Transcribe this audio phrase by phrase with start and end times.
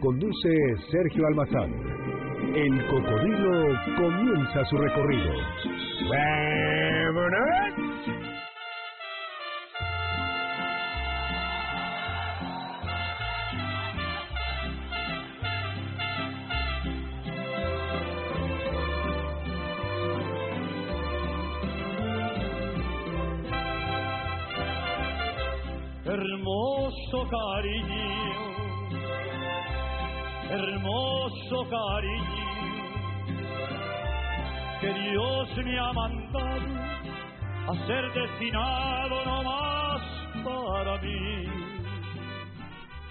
[0.00, 0.48] Conduce
[0.90, 1.70] Sergio Almazán.
[2.54, 5.32] El cocodrilo comienza su recorrido.
[26.06, 28.49] Hermoso cariño,
[30.50, 32.50] hermoso cariño,
[34.80, 36.80] que Dios me ha mandado
[37.68, 40.02] a ser destinado no más
[40.44, 41.46] para mí.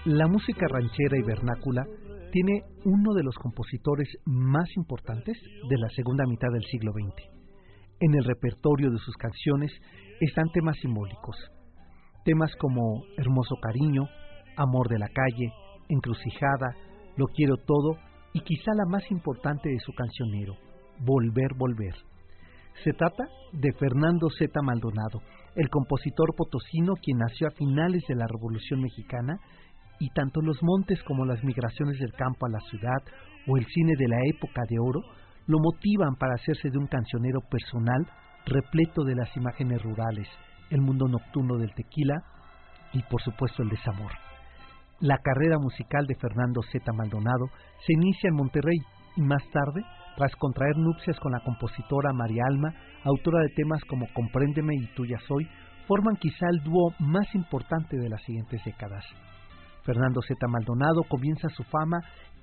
[0.04, 1.84] La música ranchera y vernácula
[2.32, 5.36] tiene uno de los compositores más importantes
[5.68, 7.40] de la segunda mitad del siglo XX.
[8.00, 9.72] En el repertorio de sus canciones
[10.20, 11.36] están temas simbólicos,
[12.24, 14.02] Temas como Hermoso Cariño,
[14.56, 15.52] Amor de la Calle,
[15.88, 16.76] Encrucijada,
[17.16, 17.96] Lo Quiero Todo
[18.32, 20.54] y quizá la más importante de su cancionero,
[21.00, 21.94] Volver, Volver.
[22.84, 24.50] Se trata de Fernando Z.
[24.62, 25.20] Maldonado,
[25.56, 29.38] el compositor potosino quien nació a finales de la Revolución Mexicana
[29.98, 33.02] y tanto los montes como las migraciones del campo a la ciudad
[33.46, 35.00] o el cine de la época de oro
[35.46, 38.06] lo motivan para hacerse de un cancionero personal
[38.46, 40.28] repleto de las imágenes rurales,
[40.70, 42.22] el mundo nocturno del tequila
[42.92, 44.12] y por supuesto el desamor.
[45.00, 46.92] La carrera musical de Fernando Z.
[46.92, 47.46] Maldonado
[47.86, 48.76] se inicia en Monterrey
[49.16, 49.82] y más tarde,
[50.14, 55.16] tras contraer nupcias con la compositora María Alma, autora de temas como Compréndeme y Tuya
[55.26, 55.48] Soy,
[55.88, 59.02] forman quizá el dúo más importante de las siguientes décadas.
[59.84, 60.46] Fernando Z.
[60.46, 62.00] Maldonado comienza su fama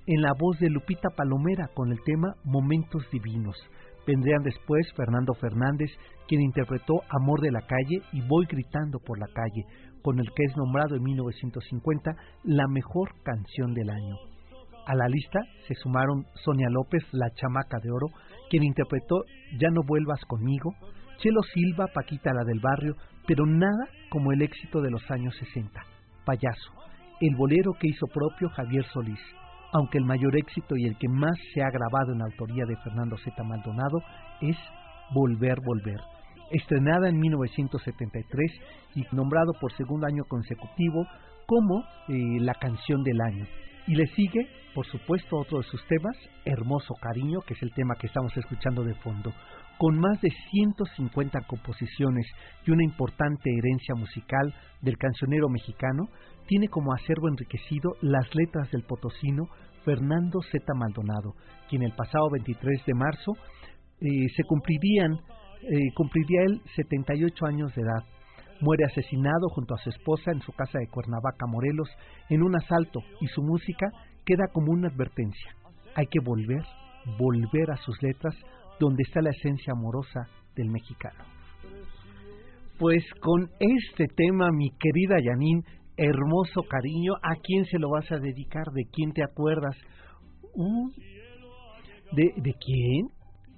[0.07, 3.55] en la voz de Lupita Palomera con el tema Momentos Divinos,
[4.07, 5.91] Vendrían después Fernando Fernández,
[6.29, 9.65] quien interpretó Amor de la calle y Voy gritando por la calle,
[10.01, 12.11] con el que es nombrado en 1950
[12.43, 14.15] la mejor canción del año.
[14.85, 18.07] A la lista se sumaron Sonia López, la chamaca de oro,
[18.49, 19.23] quien interpretó
[19.59, 20.73] Ya no vuelvas conmigo,
[21.17, 22.95] Chelo Silva, Paquita la del barrio,
[23.27, 25.81] pero nada como el éxito de los años 60,
[26.25, 26.71] Payaso,
[27.19, 29.19] el bolero que hizo propio Javier Solís
[29.73, 33.17] aunque el mayor éxito y el que más se ha grabado en autoría de Fernando
[33.17, 33.43] Z.
[33.43, 33.99] Maldonado
[34.41, 34.57] es
[35.13, 35.99] Volver, Volver,
[36.51, 38.51] estrenada en 1973
[38.95, 41.05] y nombrado por segundo año consecutivo
[41.45, 43.45] como eh, la canción del año.
[43.87, 47.95] Y le sigue, por supuesto, otro de sus temas, Hermoso Cariño, que es el tema
[47.95, 49.33] que estamos escuchando de fondo.
[49.77, 52.25] Con más de 150 composiciones
[52.65, 56.09] y una importante herencia musical del cancionero mexicano,
[56.47, 59.45] tiene como acervo enriquecido las letras del potosino
[59.85, 60.65] Fernando Z.
[60.75, 61.33] Maldonado,
[61.69, 63.33] quien el pasado 23 de marzo
[64.01, 65.17] eh, se cumplirían,
[65.61, 68.03] eh, cumpliría él 78 años de edad.
[68.61, 71.89] Muere asesinado junto a su esposa en su casa de Cuernavaca, Morelos,
[72.29, 73.87] en un asalto y su música
[74.25, 75.55] queda como una advertencia.
[75.95, 76.63] Hay que volver,
[77.17, 78.35] volver a sus letras
[78.79, 81.23] donde está la esencia amorosa del mexicano.
[82.79, 85.63] Pues con este tema, mi querida Yanin,
[85.97, 88.65] hermoso cariño, ¿a quién se lo vas a dedicar?
[88.73, 89.75] ¿De quién te acuerdas?
[92.11, 93.07] ¿de, ¿De quién?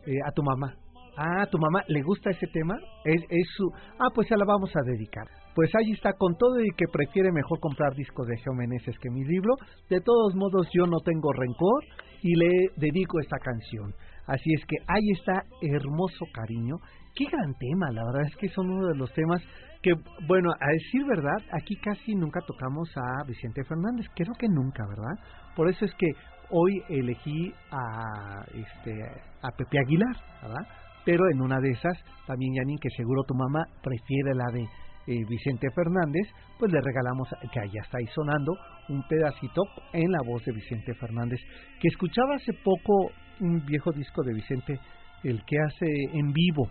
[0.05, 0.75] Eh, a tu mamá.
[1.17, 2.75] Ah, ¿a tu mamá le gusta ese tema?
[3.03, 3.69] Es, es su...
[3.99, 5.27] Ah, pues se la vamos a dedicar.
[5.55, 9.09] Pues ahí está, con todo y que prefiere mejor comprar discos de Geo Meneses que
[9.09, 9.55] mi libro.
[9.89, 11.83] De todos modos, yo no tengo rencor
[12.21, 13.93] y le dedico esta canción.
[14.27, 16.75] Así es que ahí está, hermoso cariño.
[17.15, 19.41] Qué gran tema, la verdad es que son uno de los temas
[19.81, 19.93] que,
[20.27, 25.23] bueno, a decir verdad, aquí casi nunca tocamos a Vicente Fernández, creo que nunca, ¿verdad?
[25.55, 26.07] Por eso es que
[26.51, 29.03] hoy elegí a, este,
[29.41, 30.67] a Pepe Aguilar, ¿verdad?
[31.05, 31.97] Pero en una de esas,
[32.27, 34.63] también Yanin, que seguro tu mamá prefiere la de
[35.07, 36.27] eh, Vicente Fernández,
[36.59, 38.53] pues le regalamos, que ya está ahí sonando,
[38.89, 39.63] un pedacito
[39.93, 41.39] en la voz de Vicente Fernández,
[41.79, 44.79] que escuchaba hace poco un viejo disco de Vicente,
[45.23, 46.69] el que hace en vivo,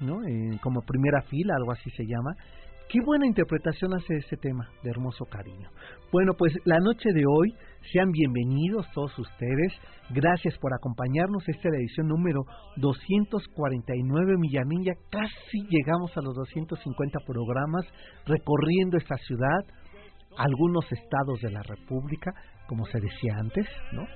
[0.00, 0.18] ¿no?
[0.60, 2.36] como primera fila, algo así se llama.
[2.88, 5.68] Qué buena interpretación hace este tema de hermoso cariño.
[6.10, 7.54] Bueno, pues la noche de hoy,
[7.92, 9.74] sean bienvenidos todos ustedes.
[10.08, 11.46] Gracias por acompañarnos.
[11.46, 12.40] Esta es la edición número
[12.76, 14.84] 249 Millanín.
[14.84, 17.84] Ya casi llegamos a los 250 programas
[18.24, 19.60] recorriendo esta ciudad
[20.38, 22.32] algunos estados de la República,
[22.68, 24.06] como se decía antes, ¿no?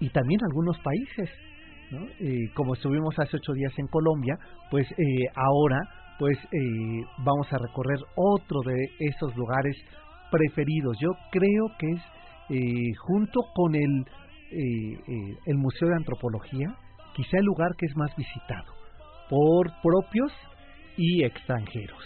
[0.00, 1.28] Y también algunos países,
[1.90, 2.06] ¿no?
[2.18, 4.38] Eh, como estuvimos hace ocho días en Colombia,
[4.70, 9.74] pues eh, ahora pues eh, vamos a recorrer otro de esos lugares
[10.30, 10.96] preferidos.
[11.00, 14.04] Yo creo que es junto con el
[15.46, 16.76] el Museo de Antropología,
[17.16, 18.70] quizá el lugar que es más visitado
[19.30, 20.30] por propios
[20.96, 22.04] y extranjeros.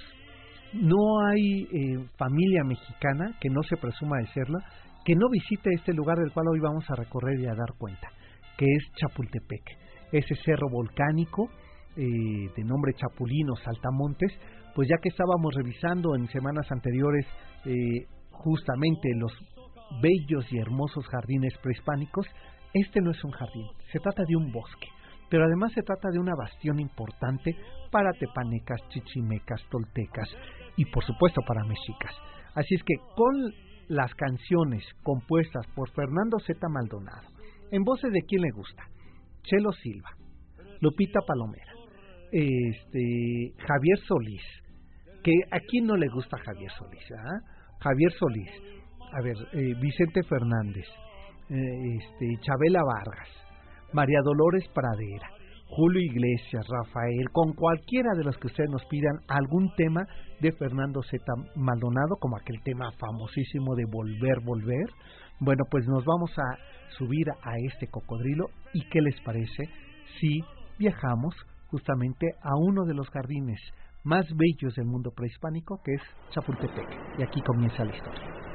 [0.72, 4.58] No hay eh, familia mexicana que no se presuma de serla
[5.04, 8.08] que no visite este lugar del cual hoy vamos a recorrer y a dar cuenta,
[8.56, 9.62] que es Chapultepec,
[10.12, 11.48] ese cerro volcánico
[11.96, 14.32] eh, de nombre Chapulino Saltamontes,
[14.75, 17.26] pues ya que estábamos revisando en semanas anteriores
[17.64, 19.32] eh, justamente los
[20.02, 22.26] bellos y hermosos jardines prehispánicos,
[22.75, 24.88] este no es un jardín, se trata de un bosque
[25.28, 27.56] pero además se trata de una bastión importante
[27.90, 30.28] para tepanecas, chichimecas, toltecas
[30.76, 32.14] y por supuesto para mexicas.
[32.54, 33.52] Así es que con
[33.88, 36.58] las canciones compuestas por Fernando Z.
[36.69, 37.28] Maldonado,
[37.70, 38.84] en voces de quien le gusta,
[39.42, 40.10] Chelo Silva,
[40.81, 41.65] Lupita Palomera,
[42.32, 44.43] este Javier Solís,
[45.23, 47.40] que a quién no le gusta Javier Solís, ¿ah?
[47.81, 48.50] Javier Solís,
[49.12, 50.87] a ver, eh, Vicente Fernández,
[51.50, 53.28] eh, este Chabela Vargas,
[53.93, 55.31] María Dolores Pradera,
[55.69, 60.06] Julio Iglesias, Rafael, con cualquiera de los que ustedes nos pidan algún tema
[60.40, 61.25] de Fernando Z.
[61.56, 64.87] Maldonado, como aquel tema famosísimo de Volver, Volver.
[65.40, 66.56] Bueno, pues nos vamos a
[66.96, 69.64] subir a este cocodrilo y qué les parece
[70.20, 70.40] si
[70.78, 71.34] viajamos
[71.70, 73.60] justamente a uno de los jardines
[74.04, 77.18] más bellos del mundo prehispánico, que es Chapultepec.
[77.18, 78.45] Y aquí comienza la historia.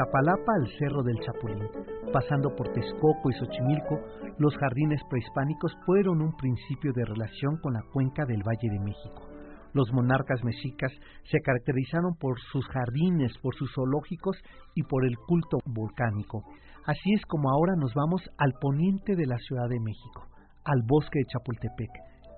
[0.00, 1.68] Iztapalapa al Cerro del Chapulín,
[2.10, 4.00] pasando por Texcoco y Xochimilco,
[4.38, 9.28] los jardines prehispánicos fueron un principio de relación con la cuenca del Valle de México.
[9.74, 10.90] Los monarcas mexicas
[11.30, 14.38] se caracterizaron por sus jardines, por sus zoológicos
[14.74, 16.44] y por el culto volcánico.
[16.86, 20.28] Así es como ahora nos vamos al poniente de la Ciudad de México,
[20.64, 21.90] al bosque de Chapultepec.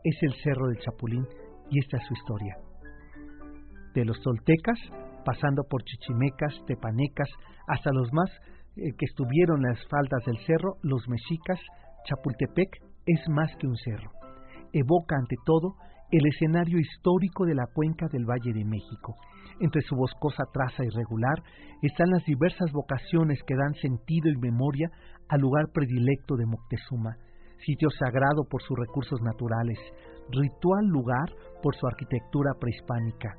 [0.03, 1.29] Es el Cerro del Chapulín
[1.71, 2.57] y esta es su historia.
[3.95, 4.81] De los toltecas
[5.25, 7.29] pasando por chichimecas, tepanecas,
[7.69, 8.31] hasta los más
[8.77, 11.61] eh, que estuvieron en las faldas del cerro, los mexicas,
[12.05, 12.69] Chapultepec
[13.07, 14.11] es más que un cerro.
[14.73, 15.75] Evoca ante todo
[16.11, 19.15] el escenario histórico de la cuenca del Valle de México.
[19.61, 21.43] Entre su boscosa traza irregular
[21.83, 24.91] están las diversas vocaciones que dan sentido y memoria
[25.29, 27.17] al lugar predilecto de Moctezuma,
[27.65, 29.79] sitio sagrado por sus recursos naturales,
[30.31, 31.29] ritual lugar
[31.63, 33.37] por su arquitectura prehispánica,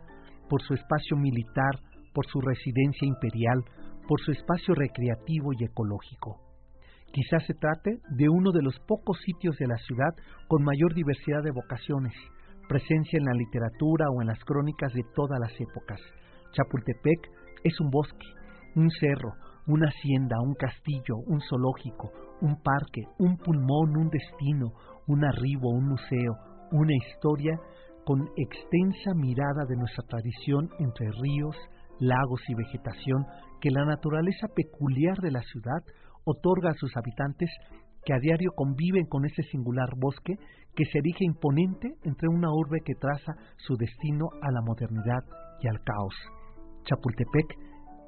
[0.49, 1.79] por su espacio militar,
[2.13, 3.63] por su residencia imperial,
[4.07, 6.39] por su espacio recreativo y ecológico.
[7.11, 10.15] Quizás se trate de uno de los pocos sitios de la ciudad
[10.47, 12.13] con mayor diversidad de vocaciones,
[12.67, 15.99] presencia en la literatura o en las crónicas de todas las épocas.
[16.53, 17.29] Chapultepec
[17.63, 18.27] es un bosque,
[18.75, 19.33] un cerro,
[19.67, 22.11] una hacienda, un castillo, un zoológico,
[22.41, 24.73] un parque, un pulmón, un destino,
[25.07, 26.35] un arribo, un museo,
[26.71, 27.59] una historia
[28.05, 31.55] con extensa mirada de nuestra tradición entre ríos,
[31.99, 33.25] lagos y vegetación
[33.61, 35.83] que la naturaleza peculiar de la ciudad
[36.25, 37.49] otorga a sus habitantes
[38.05, 40.35] que a diario conviven con ese singular bosque
[40.75, 45.23] que se erige imponente entre una urbe que traza su destino a la modernidad
[45.61, 46.15] y al caos.
[46.83, 47.47] Chapultepec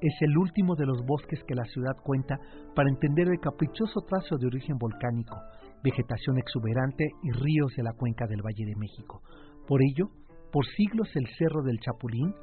[0.02, 2.38] es el último de los bosques que la ciudad cuenta
[2.76, 5.38] para entender el caprichoso trazo de origen volcánico,
[5.84, 9.22] vegetación exuberante y ríos de la cuenca del Valle de México,
[9.68, 10.10] por ello,
[10.52, 12.34] por siglos el Cerro del Chapulín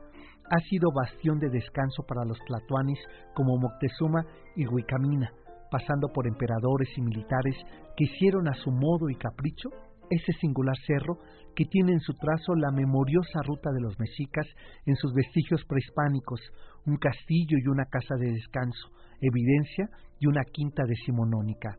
[0.51, 2.99] ha sido bastión de descanso para los tlatoanis
[3.35, 4.27] como Moctezuma
[4.57, 5.33] y Huicamina,
[5.71, 7.57] pasando por emperadores y militares
[7.97, 9.71] que hicieron a su modo y capricho
[10.11, 11.19] ese singular cerro
[11.57, 14.47] que tiene en su trazo la memoriosa ruta de los mexicas
[14.87, 16.41] en sus vestigios prehispánicos,
[16.87, 18.89] un castillo y una casa de descanso,
[19.21, 19.89] evidencia
[20.21, 21.77] de una quinta decimonónica.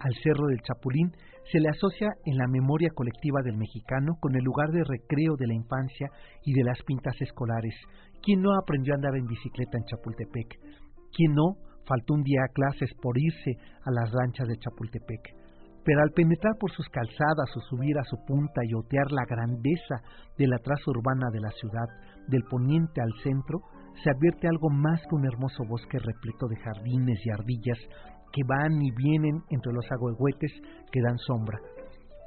[0.00, 1.12] Al Cerro del Chapulín
[1.50, 5.46] se le asocia en la memoria colectiva del mexicano con el lugar de recreo de
[5.46, 6.10] la infancia
[6.44, 7.74] y de las pintas escolares.
[8.22, 10.58] ¿Quién no aprendió a andar en bicicleta en Chapultepec?
[11.12, 11.54] ¿Quién no
[11.86, 13.52] faltó un día a clases por irse
[13.84, 15.22] a las ranchas de Chapultepec?
[15.84, 20.02] Pero al penetrar por sus calzadas o subir a su punta y otear la grandeza
[20.36, 21.86] de la traza urbana de la ciudad,
[22.26, 23.60] del poniente al centro,
[24.02, 27.78] se advierte algo más que un hermoso bosque repleto de jardines y ardillas
[28.32, 30.52] que van y vienen entre los agüehuetes
[30.90, 31.58] que dan sombra.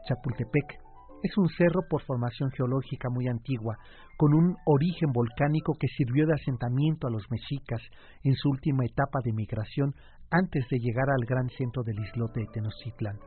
[0.08, 0.89] Chapultepec
[1.22, 3.77] es un cerro por formación geológica muy antigua,
[4.18, 7.82] con un origen volcánico que sirvió de asentamiento a los mexicas
[8.24, 9.94] en su última etapa de migración
[10.32, 13.20] antes de llegar al gran centro del islote de Tenochtitlan.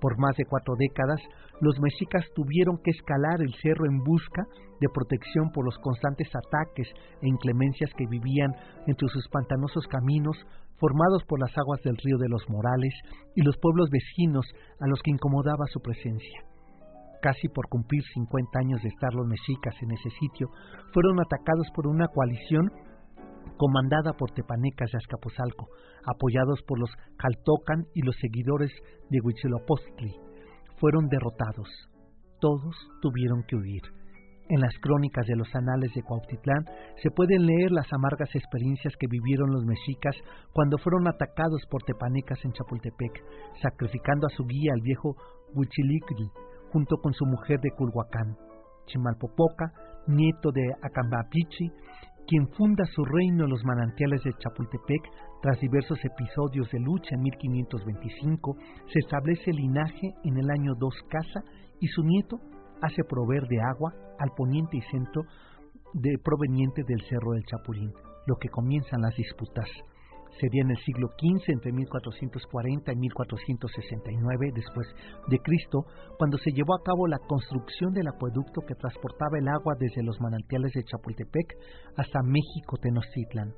[0.00, 1.20] Por más de cuatro décadas,
[1.60, 4.42] los mexicas tuvieron que escalar el cerro en busca
[4.80, 6.88] de protección por los constantes ataques
[7.22, 8.52] e inclemencias que vivían
[8.86, 10.36] entre sus pantanosos caminos
[10.84, 12.92] formados por las aguas del río de los Morales
[13.34, 14.44] y los pueblos vecinos
[14.80, 16.44] a los que incomodaba su presencia.
[17.22, 20.50] Casi por cumplir 50 años de estar los mexicas en ese sitio,
[20.92, 22.70] fueron atacados por una coalición
[23.56, 25.68] comandada por tepanecas de Azcapotzalco,
[26.04, 28.70] apoyados por los Jaltocan y los seguidores
[29.08, 30.12] de Huitzilopochtli.
[30.76, 31.70] Fueron derrotados.
[32.40, 34.03] Todos tuvieron que huir.
[34.50, 36.66] En las crónicas de los anales de Cuautitlán
[37.02, 40.14] se pueden leer las amargas experiencias que vivieron los mexicas
[40.52, 43.24] cuando fueron atacados por tepanecas en Chapultepec,
[43.62, 45.16] sacrificando a su guía, el viejo
[45.54, 46.30] Huichilicli,
[46.72, 48.36] junto con su mujer de Culhuacán.
[48.86, 49.72] Chimalpopoca,
[50.08, 51.70] nieto de Acambapichi,
[52.26, 55.02] quien funda su reino en los manantiales de Chapultepec
[55.40, 58.56] tras diversos episodios de lucha en 1525,
[58.92, 61.40] se establece el linaje en el año 2 Casa
[61.80, 62.38] y su nieto
[62.84, 65.22] hace proveer de agua al poniente y centro
[65.94, 67.92] de, proveniente del Cerro del Chapulín,
[68.26, 69.68] lo que comienzan las disputas.
[70.40, 74.88] Sería en el siglo XV, entre 1440 y 1469 después
[75.28, 75.86] de Cristo,
[76.18, 80.20] cuando se llevó a cabo la construcción del acueducto que transportaba el agua desde los
[80.20, 81.54] manantiales de Chapultepec
[81.96, 83.54] hasta México Tenochtitlan.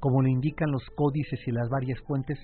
[0.00, 2.38] Como lo indican los códices y las varias fuentes,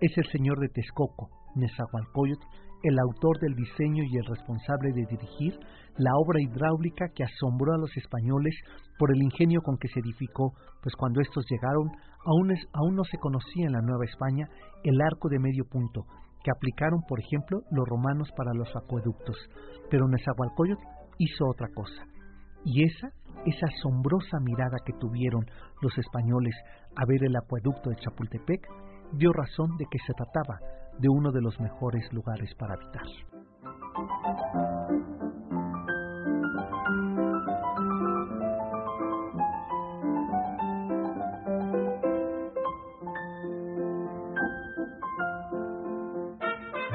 [0.00, 2.44] es el señor de Texcoco, Nezahualcóyotl,
[2.82, 5.58] el autor del diseño y el responsable de dirigir
[5.96, 8.54] la obra hidráulica que asombró a los españoles
[8.98, 11.90] por el ingenio con que se edificó, pues cuando estos llegaron
[12.24, 14.48] aún, aún no se conocía en la Nueva España
[14.82, 16.06] el arco de medio punto,
[16.42, 19.36] que aplicaron, por ejemplo, los romanos para los acueductos,
[19.90, 20.82] pero Nezahualcóyotl
[21.18, 22.06] hizo otra cosa.
[22.64, 23.08] Y esa,
[23.44, 25.44] esa asombrosa mirada que tuvieron
[25.82, 26.54] los españoles
[26.96, 28.66] a ver el acueducto de Chapultepec,
[29.12, 30.60] dio razón de que se trataba
[31.00, 33.02] de uno de los mejores lugares para habitar.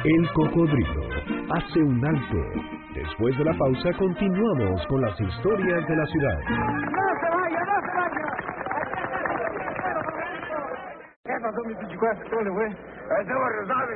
[0.04, 1.02] El cocodrilo
[1.52, 2.38] hace un alto.
[2.94, 6.40] Después de la pausa continuamos con las historias de la ciudad.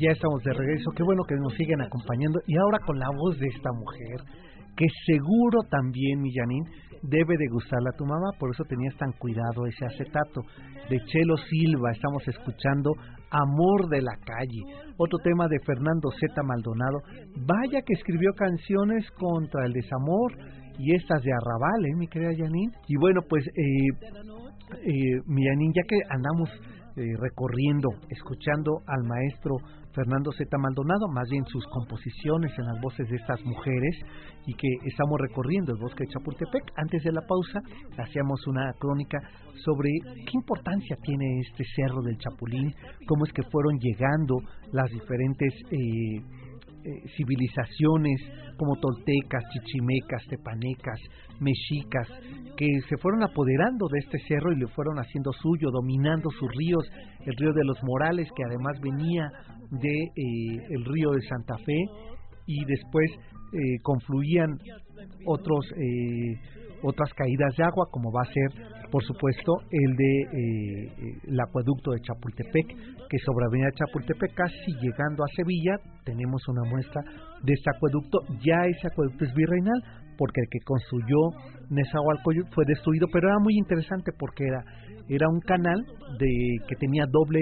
[0.00, 0.90] Ya estamos de regreso.
[0.96, 2.40] Qué bueno que nos siguen acompañando.
[2.46, 4.20] Y ahora con la voz de esta mujer,
[4.76, 6.30] que seguro también, mi
[7.02, 8.30] debe de gustarle a tu mamá.
[8.38, 10.42] Por eso tenías tan cuidado ese acetato.
[10.90, 12.92] De Chelo Silva, estamos escuchando
[13.30, 14.62] Amor de la Calle.
[14.96, 16.42] Otro tema de Fernando Z.
[16.42, 16.98] Maldonado.
[17.36, 20.32] Vaya que escribió canciones contra el desamor
[20.78, 22.72] y estas de Arrabal, ¿eh, mi querida Janine?
[22.86, 23.62] Y bueno, pues, eh,
[24.84, 26.50] eh, mi Janine, ya que andamos
[26.98, 29.56] eh, recorriendo, escuchando al maestro
[29.96, 30.44] Fernando Z.
[30.58, 33.96] Maldonado, más bien sus composiciones en las voces de estas mujeres,
[34.46, 36.64] y que estamos recorriendo el bosque de Chapultepec.
[36.76, 37.60] Antes de la pausa,
[37.96, 39.18] hacíamos una crónica
[39.64, 42.74] sobre qué importancia tiene este cerro del Chapulín,
[43.08, 44.36] cómo es que fueron llegando
[44.70, 46.20] las diferentes eh,
[46.86, 48.20] eh, civilizaciones
[48.56, 51.00] como toltecas, chichimecas, tepanecas,
[51.40, 52.06] mexicas,
[52.56, 56.84] que se fueron apoderando de este cerro y le fueron haciendo suyo, dominando sus ríos,
[57.24, 59.30] el río de los Morales, que además venía
[59.70, 61.84] de eh, el río de Santa Fe,
[62.46, 63.10] y después
[63.52, 64.58] eh, confluían
[65.26, 65.66] otros
[66.82, 68.48] otras caídas de agua, como va a ser,
[68.90, 72.66] por supuesto, el de eh, el acueducto de Chapultepec,
[73.08, 77.02] que sobre Avenida Chapultepec, casi llegando a Sevilla, tenemos una muestra
[77.42, 78.18] de este acueducto.
[78.44, 79.82] Ya ese acueducto es virreinal,
[80.18, 81.18] porque el que construyó
[81.70, 84.64] Nezahualcóyotl fue destruido, pero era muy interesante porque era,
[85.08, 85.84] era un canal
[86.18, 86.30] de
[86.68, 87.40] que tenía doble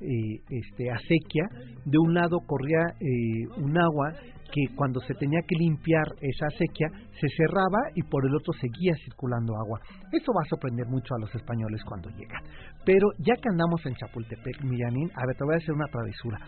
[0.00, 1.44] eh, este, acequia.
[1.84, 4.12] De un lado corría eh, un agua
[4.52, 6.88] que cuando se tenía que limpiar esa acequia
[7.20, 9.80] se cerraba y por el otro seguía circulando agua.
[10.12, 12.42] Esto va a sorprender mucho a los españoles cuando llegan.
[12.84, 16.38] Pero ya que andamos en Chapultepec, Millanín, a ver, te voy a hacer una travesura.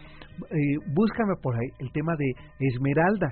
[0.50, 3.28] Eh, búscame por ahí el tema de Esmeralda,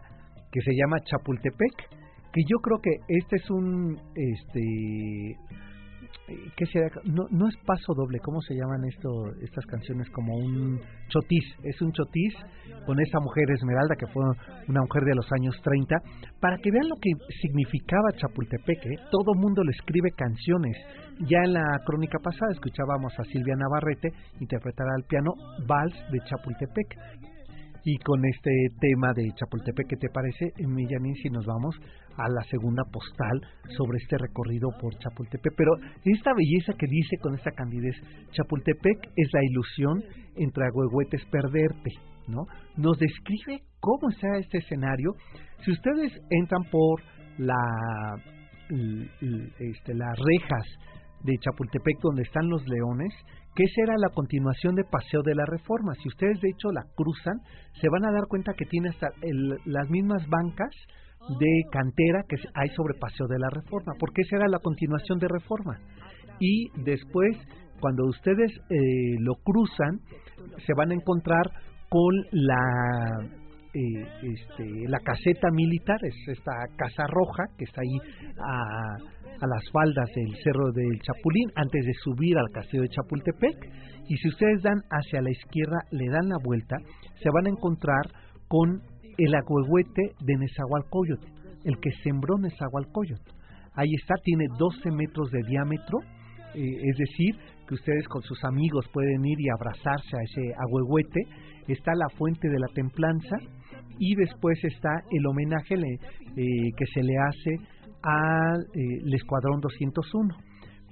[0.52, 1.98] que se llama Chapultepec,
[2.32, 5.36] que yo creo que este es un este
[6.56, 6.90] ¿qué será?
[7.04, 9.08] No, no es paso doble, ¿cómo se llaman esto,
[9.42, 10.08] estas canciones?
[10.10, 12.34] Como un chotis, es un chotis
[12.86, 14.22] con esa mujer Esmeralda, que fue
[14.68, 15.96] una mujer de los años 30,
[16.40, 18.86] para que vean lo que significaba Chapultepec.
[18.86, 18.96] ¿eh?
[19.10, 20.76] Todo mundo le escribe canciones.
[21.28, 25.32] Ya en la crónica pasada escuchábamos a Silvia Navarrete interpretar al piano
[25.66, 26.96] Vals de Chapultepec.
[27.84, 31.74] Y con este tema de Chapultepec, ¿qué te parece, Millanín, si nos vamos
[32.18, 33.40] a la segunda postal
[33.76, 35.54] sobre este recorrido por Chapultepec?
[35.56, 35.72] Pero
[36.04, 37.96] esta belleza que dice con esta candidez,
[38.32, 40.02] Chapultepec es la ilusión
[40.36, 41.90] entre agüehuetes perderte,
[42.26, 42.44] ¿no?
[42.76, 45.12] Nos describe cómo está este escenario.
[45.64, 47.00] Si ustedes entran por
[47.38, 47.56] la,
[48.68, 50.66] este, las rejas
[51.24, 53.12] de Chapultepec donde están los leones,
[53.54, 55.92] que será la continuación de Paseo de la Reforma.
[56.00, 57.40] Si ustedes de hecho la cruzan,
[57.80, 59.08] se van a dar cuenta que tiene hasta
[59.64, 60.70] las mismas bancas
[61.38, 65.28] de cantera que hay sobre Paseo de la Reforma, porque esa era la continuación de
[65.28, 65.78] Reforma.
[66.40, 67.36] Y después,
[67.80, 70.00] cuando ustedes eh, lo cruzan,
[70.66, 71.42] se van a encontrar
[71.88, 73.38] con la
[73.74, 73.80] eh,
[74.22, 77.98] este, la caseta militar, es esta casa roja que está ahí
[78.40, 83.56] a, a, las faldas del Cerro del Chapulín antes de subir al castillo de Chapultepec.
[84.08, 86.76] Y si ustedes dan hacia la izquierda, le dan la vuelta,
[87.22, 88.06] se van a encontrar
[88.48, 88.80] con
[89.18, 91.26] el agüehuete de Nezahualcóyotl,
[91.64, 93.30] el que sembró Nezahualcóyotl.
[93.74, 95.98] Ahí está, tiene 12 metros de diámetro,
[96.54, 101.20] eh, es decir, que ustedes con sus amigos pueden ir y abrazarse a ese agüehuete.
[101.68, 103.36] Está la fuente de la templanza,
[103.98, 106.44] y después está el homenaje eh,
[106.76, 107.56] que se le hace
[108.02, 110.34] al eh, Escuadrón 201.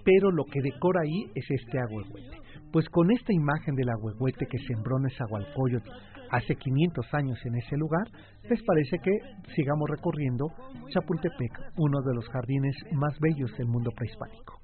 [0.05, 2.46] Pero lo que decora ahí es este agüehuete.
[2.77, 5.89] Pues con esta imagen del agüehuete que sembró Nezahualcóyotl
[6.31, 8.07] hace 500 años en ese lugar,
[8.51, 9.13] les parece que
[9.55, 10.45] sigamos recorriendo
[10.91, 14.61] Chapultepec, uno de los jardines más bellos del mundo prehispánico.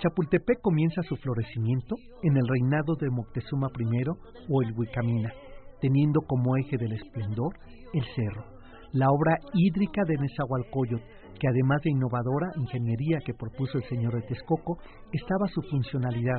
[0.00, 4.02] Chapultepec comienza su florecimiento en el reinado de Moctezuma I
[4.48, 5.32] o el Huicamina,
[5.80, 7.54] teniendo como eje del esplendor
[7.92, 8.44] el cerro,
[8.92, 11.04] la obra hídrica de Nezahualcóyotl,
[11.38, 14.78] que además de innovadora ingeniería que propuso el señor de Texcoco,
[15.12, 16.38] estaba su funcionalidad,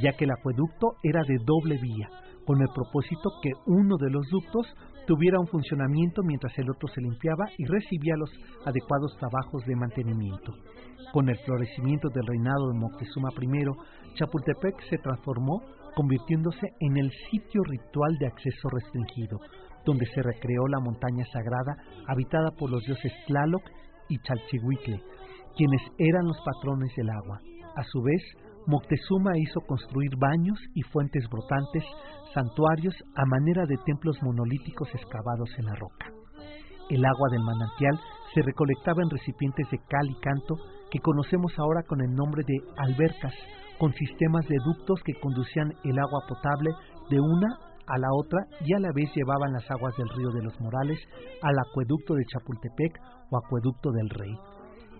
[0.00, 2.08] ya que el acueducto era de doble vía,
[2.44, 4.66] con el propósito que uno de los ductos
[5.06, 8.30] tuviera un funcionamiento mientras el otro se limpiaba y recibía los
[8.64, 10.52] adecuados trabajos de mantenimiento.
[11.12, 15.60] Con el florecimiento del reinado de Moctezuma I, Chapultepec se transformó
[15.94, 19.38] convirtiéndose en el sitio ritual de acceso restringido,
[19.84, 21.76] donde se recreó la montaña sagrada
[22.08, 23.62] habitada por los dioses Tlaloc
[24.08, 25.02] y Chalchihuitle,
[25.56, 27.40] quienes eran los patrones del agua.
[27.76, 28.22] A su vez,
[28.66, 31.82] Moctezuma hizo construir baños y fuentes brotantes,
[32.32, 36.06] santuarios a manera de templos monolíticos excavados en la roca.
[36.88, 37.98] El agua del manantial
[38.34, 40.54] se recolectaba en recipientes de cal y canto
[40.90, 43.34] que conocemos ahora con el nombre de albercas,
[43.82, 46.70] con sistemas de ductos que conducían el agua potable
[47.10, 47.48] de una
[47.84, 51.00] a la otra y a la vez llevaban las aguas del río de los Morales
[51.42, 52.94] al acueducto de Chapultepec
[53.28, 54.38] o acueducto del Rey.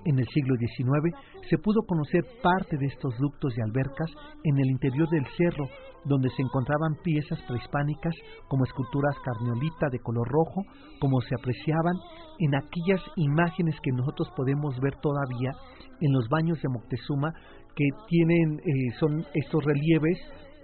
[0.05, 1.15] En el siglo XIX
[1.49, 4.11] se pudo conocer parte de estos ductos y albercas
[4.43, 5.65] en el interior del cerro,
[6.05, 8.15] donde se encontraban piezas prehispánicas
[8.49, 10.63] como esculturas carniolita de color rojo,
[10.99, 11.95] como se apreciaban
[12.41, 15.53] en aquellas imágenes que nosotros podemos ver todavía
[16.01, 17.33] en los baños de Moctezuma,
[17.77, 20.19] que tienen, eh, son estos relieves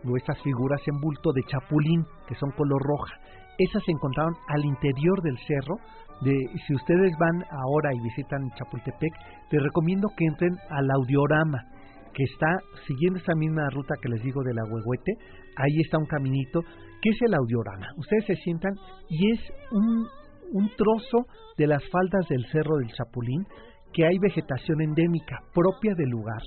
[0.05, 3.15] o estas figuras en bulto de chapulín, que son color roja.
[3.59, 5.77] Esas se encontraron al interior del cerro,
[6.21, 6.35] de
[6.67, 9.13] si ustedes van ahora y visitan Chapultepec,
[9.51, 11.65] les recomiendo que entren al audiorama,
[12.13, 15.13] que está siguiendo esa misma ruta que les digo del Agüehuete,
[15.57, 16.61] ahí está un caminito,
[17.01, 17.87] que es el audiorama.
[17.97, 18.73] Ustedes se sientan
[19.09, 19.41] y es
[19.71, 20.07] un,
[20.53, 23.47] un trozo de las faldas del Cerro del Chapulín,
[23.93, 26.43] que hay vegetación endémica propia del lugar.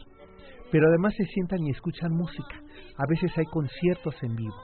[0.71, 2.55] Pero además se sientan y escuchan música.
[2.97, 4.55] A veces hay conciertos en vivo.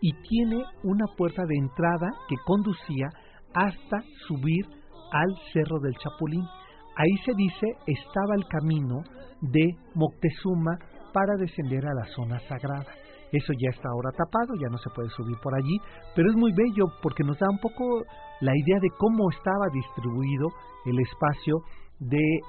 [0.00, 3.08] Y tiene una puerta de entrada que conducía
[3.54, 4.64] hasta subir
[5.12, 6.44] al Cerro del Chapulín.
[6.96, 9.02] Ahí se dice estaba el camino
[9.40, 10.78] de Moctezuma
[11.12, 12.92] para descender a la zona sagrada.
[13.32, 15.76] Eso ya está ahora tapado, ya no se puede subir por allí,
[16.14, 18.02] pero es muy bello porque nos da un poco
[18.40, 20.48] la idea de cómo estaba distribuido
[20.86, 21.56] el espacio
[22.00, 22.40] de eh,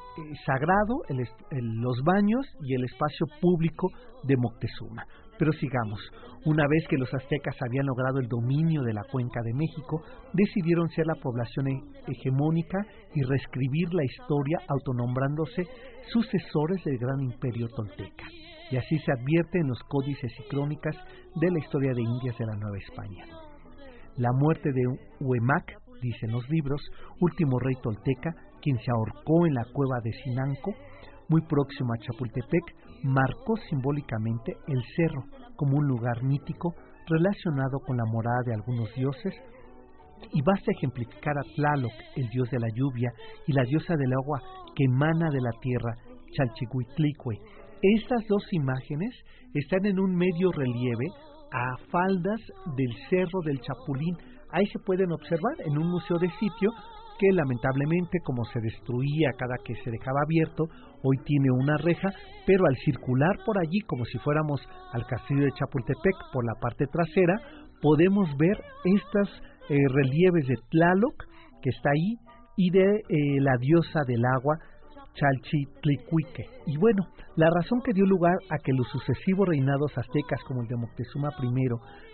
[0.46, 1.02] sagrado,
[1.50, 3.90] los baños y el espacio público
[4.24, 5.06] de Moctezuma.
[5.38, 6.00] Pero sigamos.
[6.46, 10.02] Una vez que los aztecas habían logrado el dominio de la cuenca de México,
[10.34, 11.68] decidieron ser la población
[12.08, 12.78] hegemónica
[13.16, 15.64] y reescribir la historia autonombrándose
[16.12, 18.26] sucesores del gran imperio tolteca.
[18.72, 20.96] y así se advierte en los códices y crónicas
[21.36, 23.26] de la historia de Indias de la Nueva España.
[24.16, 24.84] La muerte de
[25.20, 26.80] Huemac, dicen los libros,
[27.20, 28.30] último rey tolteca,
[28.62, 30.74] quien se ahorcó en la cueva de Sinanco,
[31.28, 32.63] muy próximo a Chapultepec,
[33.04, 35.24] marcó simbólicamente el cerro
[35.56, 36.74] como un lugar mítico
[37.08, 39.34] relacionado con la morada de algunos dioses
[40.34, 43.10] y basta ejemplificar a Tlaloc, el dios de la lluvia,
[43.48, 44.41] y la diosa del agua
[44.76, 45.95] que emana de la tierra,
[46.34, 47.39] Chalchihuitlicue.
[47.82, 49.15] Estas dos imágenes
[49.54, 51.06] están en un medio relieve
[51.52, 52.41] a faldas
[52.76, 54.15] del Cerro del Chapulín.
[54.52, 56.69] Ahí se pueden observar en un museo de sitio
[57.19, 60.65] que lamentablemente como se destruía cada que se dejaba abierto,
[61.03, 62.10] hoy tiene una reja,
[62.47, 64.62] pero al circular por allí como si fuéramos
[64.93, 67.41] al castillo de Chapultepec por la parte trasera,
[67.82, 69.29] podemos ver estas
[69.69, 71.25] eh, relieves de Tlaloc,
[71.62, 72.15] que está ahí,
[72.55, 74.58] y de eh, la diosa del agua,
[75.13, 76.45] Chalchitlicuique.
[76.67, 80.67] Y bueno, la razón que dio lugar a que los sucesivos reinados aztecas como el
[80.67, 81.69] de Moctezuma I,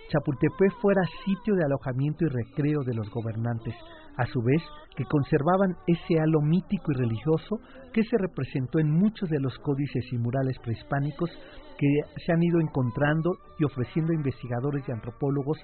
[0.10, 3.76] Chapultepec fuera sitio de alojamiento y recreo de los gobernantes,
[4.18, 4.62] a su vez
[4.96, 7.60] que conservaban ese halo mítico y religioso
[7.92, 11.30] que se representó en muchos de los códices y murales prehispánicos
[11.78, 11.88] que
[12.26, 15.58] se han ido encontrando y ofreciendo a investigadores y antropólogos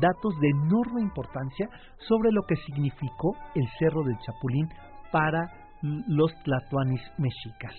[0.00, 1.68] datos de enorme importancia
[2.08, 4.68] sobre lo que significó el Cerro del Chapulín
[5.12, 5.50] para
[5.82, 7.74] los tlatoanis mexicas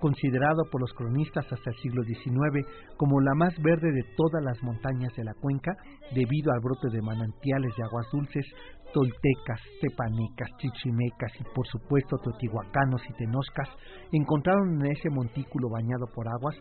[0.00, 4.62] considerado por los cronistas hasta el siglo XIX como la más verde de todas las
[4.62, 5.72] montañas de la cuenca,
[6.14, 8.46] debido al brote de manantiales de aguas dulces,
[8.92, 13.68] toltecas, tepanecas, chichimecas y por supuesto teotihuacanos y tenoscas,
[14.12, 16.56] encontraron en ese montículo bañado por aguas,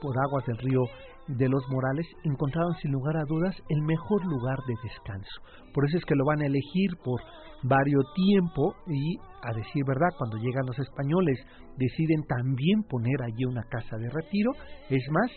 [0.00, 0.80] por aguas del río
[1.36, 5.40] de los Morales, encontraron sin lugar a dudas el mejor lugar de descanso.
[5.72, 7.20] Por eso es que lo van a elegir por
[7.62, 11.38] varios tiempo y, a decir verdad, cuando llegan los españoles
[11.76, 14.52] deciden también poner allí una casa de retiro.
[14.88, 15.30] Es más,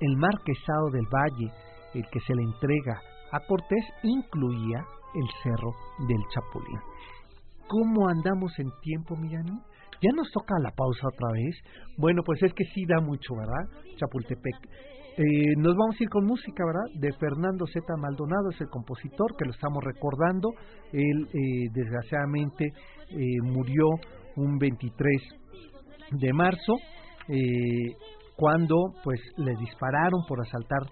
[0.00, 1.52] el marquesado del Valle,
[1.94, 3.00] el que se le entrega
[3.32, 5.72] a Cortés, incluía el cerro
[6.08, 6.80] del Chapulín.
[7.68, 9.46] ¿Cómo andamos en tiempo, Millán?
[10.02, 11.56] Ya nos toca la pausa otra vez.
[11.96, 13.82] Bueno, pues es que sí da mucho, ¿verdad?
[13.96, 14.56] Chapultepec.
[15.16, 17.00] Eh, nos vamos a ir con música, ¿verdad?
[17.00, 17.84] De Fernando Z.
[17.96, 20.50] Maldonado, es el compositor que lo estamos recordando.
[20.92, 22.66] Él, eh, desgraciadamente,
[23.10, 23.90] eh, murió
[24.36, 25.22] un 23
[26.10, 26.74] de marzo,
[28.36, 30.82] cuando pues le dispararon por asaltar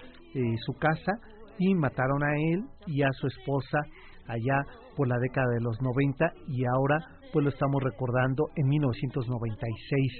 [0.64, 1.12] su casa
[1.58, 3.78] y mataron a él y a su esposa
[4.26, 4.64] allá
[4.96, 6.96] por la década de los 90 y ahora
[7.32, 10.12] pues lo estamos recordando en 1996,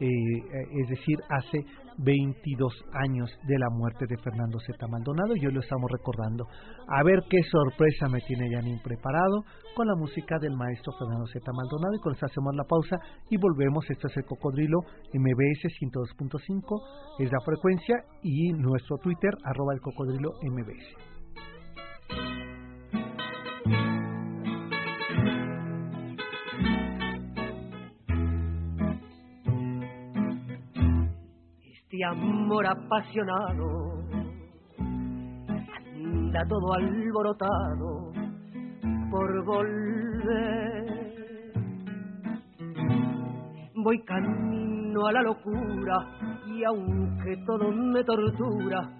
[0.00, 0.06] eh,
[0.82, 1.64] es decir, hace
[1.98, 4.86] 22 años de la muerte de Fernando Z.
[4.86, 6.46] Maldonado y hoy lo estamos recordando.
[6.88, 11.44] A ver qué sorpresa me tiene Janine preparado con la música del maestro Fernando Z.
[11.52, 12.96] Maldonado y con eso hacemos la pausa
[13.30, 13.84] y volvemos.
[13.90, 14.78] Esto es el Cocodrilo
[15.12, 21.17] MBS 102.5 es la frecuencia y nuestro Twitter arroba el Cocodrilo MBS.
[32.02, 33.98] Amor apasionado
[36.28, 38.12] anda todo alborotado
[39.10, 40.84] por volver.
[43.74, 45.96] Voy camino a la locura
[46.46, 48.90] y aunque todo me tortura,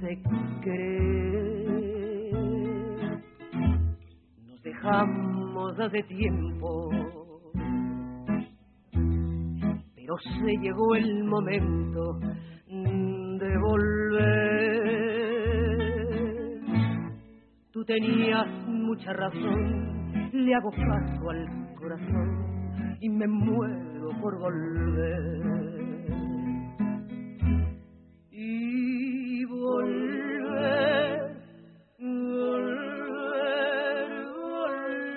[0.00, 0.22] sé
[0.62, 2.30] que
[4.46, 7.25] nos dejamos hace tiempo
[10.06, 12.20] pero se llegó el momento
[12.68, 14.86] de volver.
[17.72, 25.66] Tú tenías mucha razón, le hago caso al corazón y me muero por volver.
[28.30, 31.36] Y volver,
[31.98, 32.86] volver,
[34.38, 35.16] volver.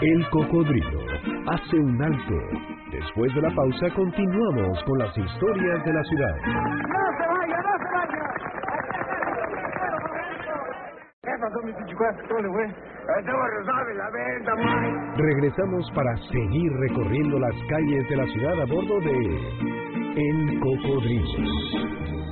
[0.00, 2.34] El cocodrilo hace un alto.
[2.90, 6.36] Después de la pausa continuamos con las historias de la ciudad.
[6.36, 8.28] ¡No se vaya, no se vaya!
[15.16, 19.16] Regresamos para seguir recorriendo las calles de la ciudad a bordo de
[20.16, 22.27] El Cocodrilo.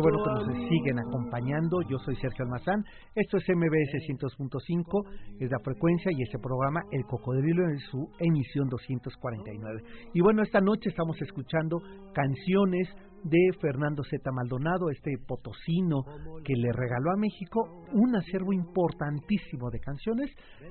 [0.00, 1.82] Qué bueno que nos siguen acompañando.
[1.82, 2.84] Yo soy Sergio Almazán,
[3.14, 5.04] esto es MBS 100.5,
[5.40, 9.82] es la frecuencia y este programa El Cocodrilo en su emisión 249.
[10.14, 11.82] Y bueno, esta noche estamos escuchando
[12.14, 12.88] canciones
[13.24, 14.32] de Fernando Z.
[14.32, 16.02] Maldonado, este potosino
[16.42, 20.30] que le regaló a México un acervo importantísimo de canciones,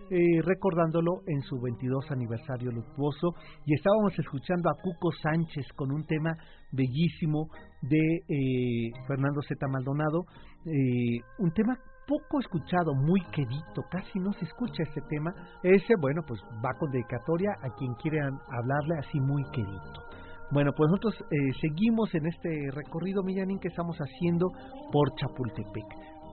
[0.09, 3.35] eh, recordándolo en su 22 aniversario luctuoso.
[3.65, 6.35] Y estábamos escuchando a Cuco Sánchez con un tema
[6.71, 7.49] bellísimo
[7.81, 9.67] de eh, Fernando Z.
[9.67, 10.25] Maldonado,
[10.65, 11.77] eh, un tema
[12.09, 15.31] poco escuchado, muy querido, casi no se escucha este tema.
[15.61, 20.09] Ese, bueno, pues va con dedicatoria a quien quiera hablarle así muy querido.
[20.51, 24.47] Bueno, pues nosotros eh, seguimos en este recorrido, Millanín, que estamos haciendo
[24.91, 25.85] por Chapultepec.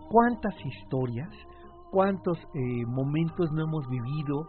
[0.09, 1.28] ¿Cuántas historias,
[1.90, 4.48] cuántos eh, momentos no hemos vivido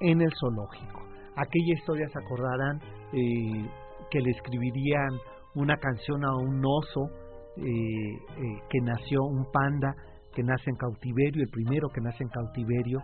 [0.00, 1.00] en el zoológico?
[1.36, 2.80] Aquella historia se acordarán
[3.14, 3.70] eh,
[4.10, 5.08] que le escribirían
[5.54, 7.10] una canción a un oso
[7.56, 9.94] que nació, un panda
[10.34, 12.98] que nace en cautiverio, el primero que nace en cautiverio,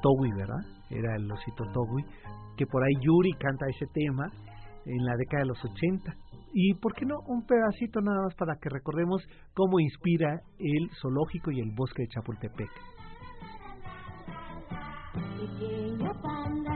[0.00, 0.60] Togui, ¿verdad?
[0.90, 2.04] Era el osito Togui,
[2.56, 4.30] que por ahí Yuri canta ese tema
[4.86, 6.14] en la década de los 80.
[6.54, 9.22] Y por qué no un pedacito nada más para que recordemos
[9.54, 12.70] cómo inspira el zoológico y el bosque de Chapultepec.
[15.14, 16.73] Pequeña panda,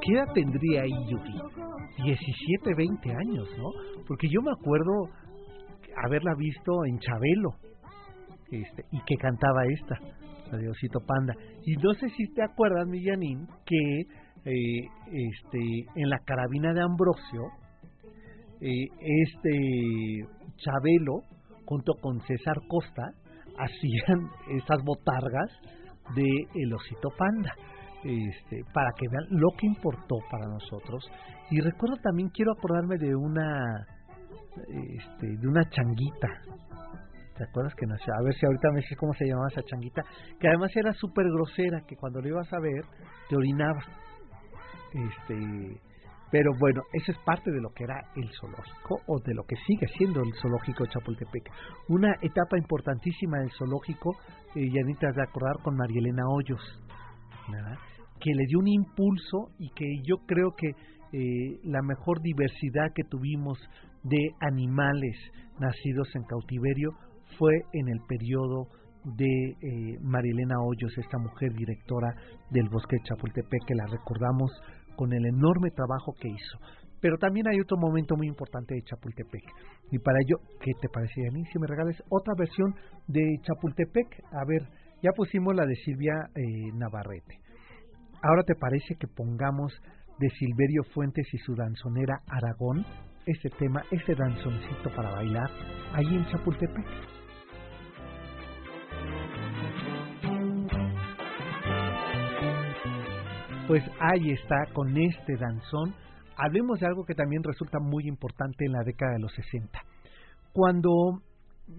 [0.00, 1.32] ¿Qué edad tendría ahí Yuki?
[2.04, 3.70] 17, 20 años, ¿no?
[4.06, 5.08] Porque yo me acuerdo
[6.04, 7.50] haberla visto en Chabelo,
[8.50, 9.98] este, y que cantaba esta,
[10.50, 11.34] la de Osito Panda.
[11.64, 14.00] Y no sé si te acuerdas, Millanín, que
[14.44, 15.60] eh, este,
[15.94, 17.50] en la carabina de Ambrosio,
[18.60, 18.86] eh,
[19.24, 20.26] este
[20.56, 21.22] Chabelo,
[21.64, 23.12] junto con César Costa,
[23.58, 25.50] hacían esas botargas
[26.14, 27.52] de El Osito Panda
[28.04, 31.04] este, para que vean lo que importó para nosotros.
[31.50, 33.86] Y recuerdo también, quiero acordarme de una,
[34.68, 36.28] este, de una changuita.
[37.36, 38.12] ¿Te acuerdas que nació?
[38.14, 40.02] A ver si ahorita me dices cómo se llamaba esa changuita.
[40.38, 42.84] Que además era súper grosera, que cuando lo ibas a ver,
[43.28, 43.82] te orinaba.
[44.92, 45.80] Este,
[46.32, 49.54] pero bueno, eso es parte de lo que era el zoológico o de lo que
[49.66, 51.44] sigue siendo el zoológico de Chapultepec.
[51.88, 54.16] Una etapa importantísima del zoológico,
[54.56, 56.82] eh, ya necesitas de acordar con María Elena Hoyos,
[58.18, 63.04] que le dio un impulso y que yo creo que eh, la mejor diversidad que
[63.04, 63.58] tuvimos
[64.02, 65.14] de animales
[65.60, 66.92] nacidos en cautiverio
[67.36, 68.68] fue en el periodo
[69.04, 72.14] de eh, Hoyos, esta mujer directora
[72.50, 74.50] del Bosque de Chapultepec, que la recordamos
[75.02, 76.58] con el enorme trabajo que hizo.
[77.00, 79.42] Pero también hay otro momento muy importante de Chapultepec.
[79.90, 82.72] Y para ello, ¿qué te parece a mí si me regales otra versión
[83.08, 84.06] de Chapultepec?
[84.30, 84.62] A ver,
[85.02, 87.40] ya pusimos la de Silvia eh, Navarrete.
[88.22, 89.72] Ahora te parece que pongamos
[90.20, 92.86] de Silverio Fuentes y su danzonera Aragón
[93.26, 95.50] ese tema, ese danzoncito para bailar
[95.94, 96.86] ahí en Chapultepec.
[103.72, 105.94] Pues ahí está con este danzón.
[106.36, 109.80] Hablemos de algo que también resulta muy importante en la década de los 60.
[110.52, 111.22] Cuando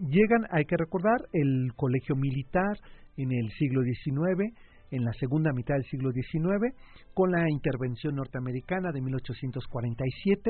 [0.10, 2.80] llegan, hay que recordar, el colegio militar
[3.16, 4.56] en el siglo XIX,
[4.90, 6.74] en la segunda mitad del siglo XIX,
[7.14, 10.50] con la intervención norteamericana de 1847.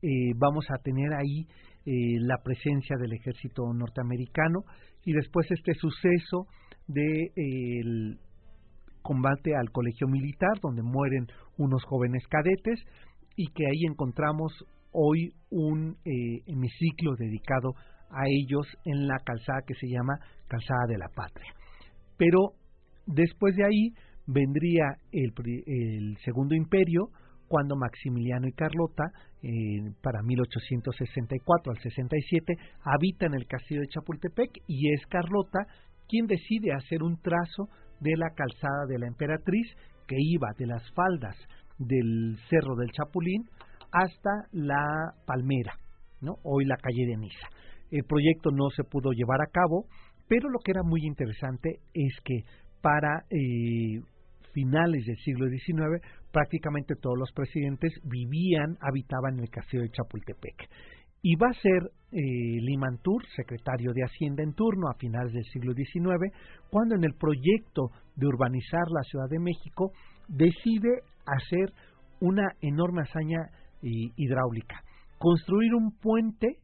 [0.00, 1.46] Eh, vamos a tener ahí
[1.84, 4.60] eh, la presencia del ejército norteamericano
[5.04, 6.46] y después este suceso
[6.86, 8.18] de el
[9.02, 12.80] combate al colegio militar donde mueren unos jóvenes cadetes
[13.36, 14.52] y que ahí encontramos
[14.92, 17.74] hoy un eh, hemiciclo dedicado
[18.10, 21.52] a ellos en la calzada que se llama Calzada de la Patria.
[22.16, 22.54] Pero
[23.08, 23.94] Después de ahí
[24.26, 27.08] vendría el, Segundo Imperio,
[27.48, 29.04] cuando Maximiliano y Carlota,
[29.42, 29.48] eh,
[30.02, 35.60] para 1864 al 67, habitan el castillo de Chapultepec y es Carlota
[36.06, 37.68] quien decide hacer un trazo
[38.00, 39.66] de la calzada de la emperatriz
[40.06, 41.36] que iba de las faldas
[41.78, 43.44] del Cerro del Chapulín
[43.92, 45.74] hasta la Palmera,
[46.20, 46.36] ¿no?
[46.42, 47.48] hoy la calle de Niza.
[47.90, 49.86] El proyecto no se pudo llevar a cabo,
[50.28, 52.42] pero lo que era muy interesante es que
[52.82, 54.02] para eh,
[54.52, 60.68] finales del siglo XIX, prácticamente todos los presidentes vivían, habitaban en el castillo de Chapultepec.
[61.22, 62.20] Y va a ser eh,
[62.60, 66.32] Limantur, secretario de Hacienda en turno a finales del siglo XIX,
[66.70, 69.92] cuando en el proyecto de urbanizar la Ciudad de México
[70.28, 71.72] decide hacer
[72.20, 73.50] una enorme hazaña
[73.80, 74.82] hidráulica,
[75.18, 76.58] construir un puente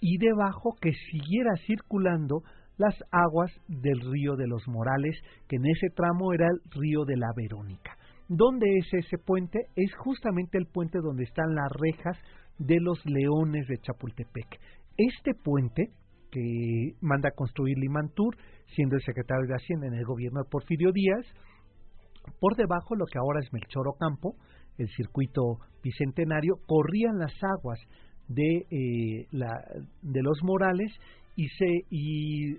[0.00, 2.42] y debajo que siguiera circulando
[2.78, 5.16] las aguas del río de los Morales,
[5.48, 7.96] que en ese tramo era el río de la Verónica.
[8.28, 9.58] ¿Dónde es ese puente?
[9.74, 12.16] Es justamente el puente donde están las rejas
[12.58, 14.60] de los leones de Chapultepec.
[14.96, 15.90] Este puente
[16.30, 18.36] que manda a construir Limantur,
[18.74, 21.24] siendo el secretario de Hacienda en el gobierno de Porfirio Díaz,
[22.40, 24.34] por debajo lo que ahora es Melchor Ocampo,
[24.76, 27.78] el circuito bicentenario, corrían las aguas
[28.28, 29.64] de, eh, la,
[30.02, 30.92] de los Morales
[31.36, 32.56] y se y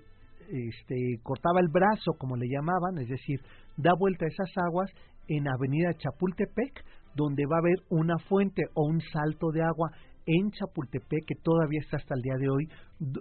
[0.50, 3.40] este, cortaba el brazo, como le llamaban, es decir,
[3.76, 4.90] da vuelta a esas aguas
[5.28, 6.84] en Avenida Chapultepec,
[7.20, 9.90] donde va a haber una fuente o un salto de agua
[10.26, 12.68] en Chapultepec, que todavía está hasta el día de hoy,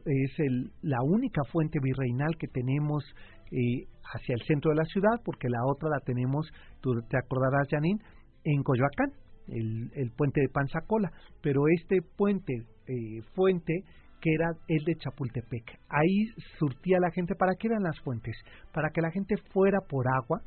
[0.06, 3.04] es el, la única fuente virreinal que tenemos
[3.52, 6.48] eh, hacia el centro de la ciudad, porque la otra la tenemos,
[6.82, 8.00] tú te acordarás, Janine,
[8.44, 9.12] en Coyoacán,
[9.48, 12.54] el, puente de Panzacola, pero este puente,
[12.88, 13.84] eh, fuente,
[14.22, 15.80] que era el de Chapultepec.
[15.90, 16.28] Ahí
[16.60, 17.36] surtía la gente.
[17.36, 18.36] ¿Para qué eran las fuentes?
[18.74, 20.42] Para que la gente fuera por agua.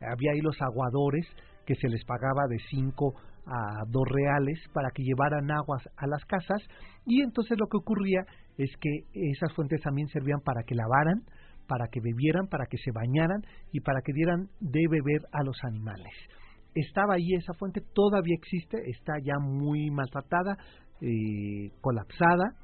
[0.00, 1.26] Había ahí los aguadores
[1.66, 3.14] que se les pagaba de 5
[3.46, 6.62] a 2 reales para que llevaran aguas a las casas.
[7.04, 8.24] Y entonces lo que ocurría
[8.56, 11.22] es que esas fuentes también servían para que lavaran,
[11.66, 15.56] para que bebieran, para que se bañaran y para que dieran de beber a los
[15.64, 16.12] animales.
[16.74, 20.56] Estaba ahí esa fuente, todavía existe, está ya muy maltratada,
[21.00, 22.54] eh, colapsada,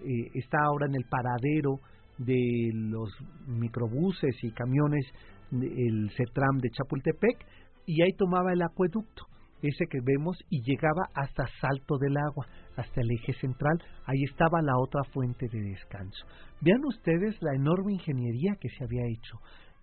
[0.00, 1.80] eh, está ahora en el paradero
[2.18, 3.10] de los
[3.46, 5.06] microbuses y camiones
[5.50, 7.46] del CETRAM de Chapultepec
[7.86, 9.26] y ahí tomaba el acueducto,
[9.62, 14.60] ese que vemos, y llegaba hasta Salto del Agua, hasta el eje central, ahí estaba
[14.62, 16.26] la otra fuente de descanso.
[16.60, 19.38] Vean ustedes la enorme ingeniería que se había hecho.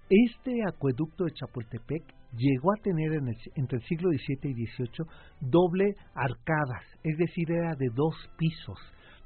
[0.10, 2.04] Este acueducto de Chapultepec
[2.36, 3.12] llegó a tener
[3.56, 5.06] entre el siglo XVII y XVIII
[5.40, 8.80] doble arcadas, es decir, era de dos pisos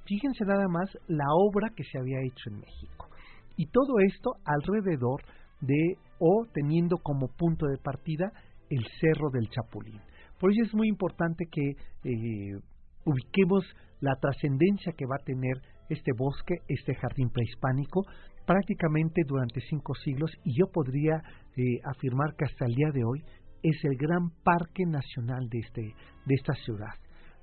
[0.06, 3.08] Fíjense nada más la obra que se había hecho en México.
[3.56, 5.22] Y todo esto alrededor
[5.62, 8.32] de o teniendo como punto de partida
[8.76, 10.02] el Cerro del Chapulín.
[10.40, 12.60] Por ello es muy importante que eh,
[13.06, 13.64] ubiquemos
[14.02, 18.06] la trascendencia que va a tener este bosque, este jardín prehispánico,
[18.46, 21.22] prácticamente durante cinco siglos y yo podría
[21.56, 23.24] eh, afirmar que hasta el día de hoy
[23.64, 26.94] es el gran parque nacional de, este, de esta ciudad.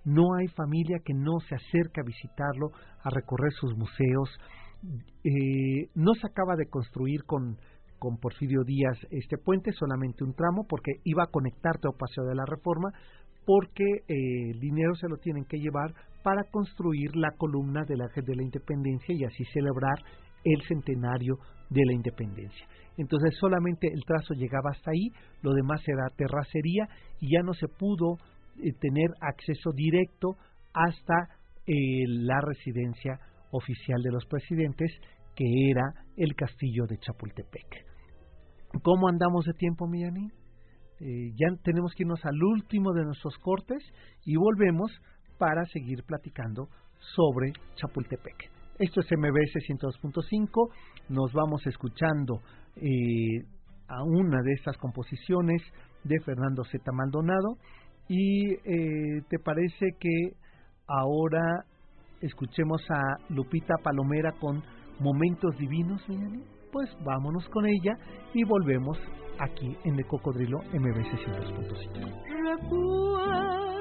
[0.04, 4.30] No hay familia que no se acerque a visitarlo, a recorrer sus museos.
[5.24, 7.58] Eh, no se acaba de construir con,
[8.00, 12.34] con Porfirio Díaz este puente, solamente un tramo, porque iba a conectarte a Paseo de
[12.34, 12.90] la Reforma,
[13.46, 18.24] porque eh, el dinero se lo tienen que llevar para construir la columna del Ángel
[18.24, 19.98] de la Independencia y así celebrar
[20.44, 22.66] el centenario de la independencia.
[22.96, 25.10] Entonces solamente el trazo llegaba hasta ahí,
[25.42, 26.88] lo demás era terracería
[27.20, 28.16] y ya no se pudo
[28.56, 30.36] eh, tener acceso directo
[30.72, 31.36] hasta
[31.66, 31.74] eh,
[32.06, 33.18] la residencia
[33.52, 34.90] oficial de los presidentes,
[35.34, 35.82] que era
[36.16, 37.89] el castillo de Chapultepec.
[38.82, 40.30] ¿Cómo andamos de tiempo, Millani?
[41.00, 43.82] Eh, ya tenemos que irnos al último de nuestros cortes
[44.24, 44.90] y volvemos
[45.38, 46.68] para seguir platicando
[47.14, 48.50] sobre Chapultepec.
[48.78, 50.70] Esto es MBS 102.5.
[51.08, 52.40] Nos vamos escuchando
[53.88, 55.62] a una de estas composiciones
[56.04, 56.90] de Fernando Z.
[56.92, 57.56] Maldonado
[58.08, 60.32] y eh, te parece que
[60.86, 61.64] ahora
[62.20, 64.62] escuchemos a Lupita Palomera con
[64.98, 66.02] Momentos Divinos,
[66.72, 67.98] Pues vámonos con ella
[68.32, 68.96] y volvemos
[69.38, 72.30] aquí en El Cocodrilo MBC 102.5.
[72.44, 73.80] Recuerdo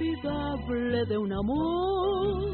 [0.00, 2.44] inolvidable de un amor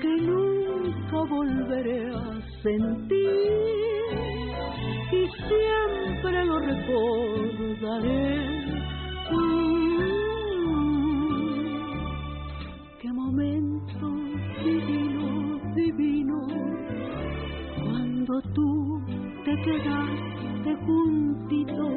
[0.00, 3.82] que nunca volveré a sentir
[5.12, 8.32] y siempre lo recordaré.
[13.00, 13.71] qué momento
[18.32, 19.02] cuando tú
[19.44, 21.96] te quedaste juntito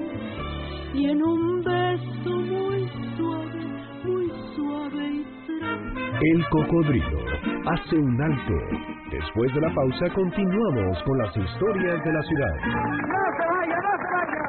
[0.94, 3.62] y en un beso muy suave,
[4.04, 7.20] muy suave y El cocodrilo
[7.68, 8.54] hace un alto.
[9.12, 12.56] Después de la pausa continuamos con las historias de la ciudad.
[12.56, 14.42] ¡No se vaya, no se vaya!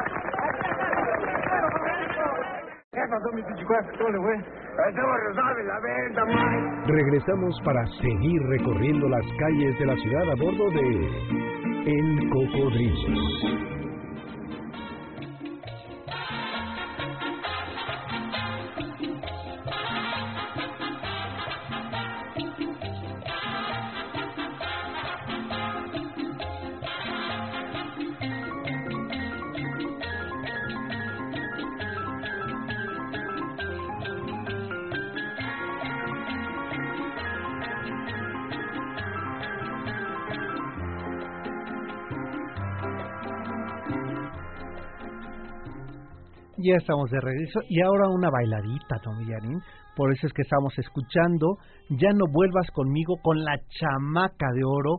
[2.92, 4.56] ¿Qué pasó, mi venta,
[6.86, 11.55] Regresamos para seguir recorriendo las calles de la ciudad a bordo de
[11.86, 13.75] El Cocodrilo.
[46.66, 49.60] Ya estamos de regreso y ahora una bailadita, ¿no, Millarín?
[49.94, 51.58] Por eso es que estamos escuchando
[51.90, 54.98] Ya no vuelvas conmigo con la chamaca de oro,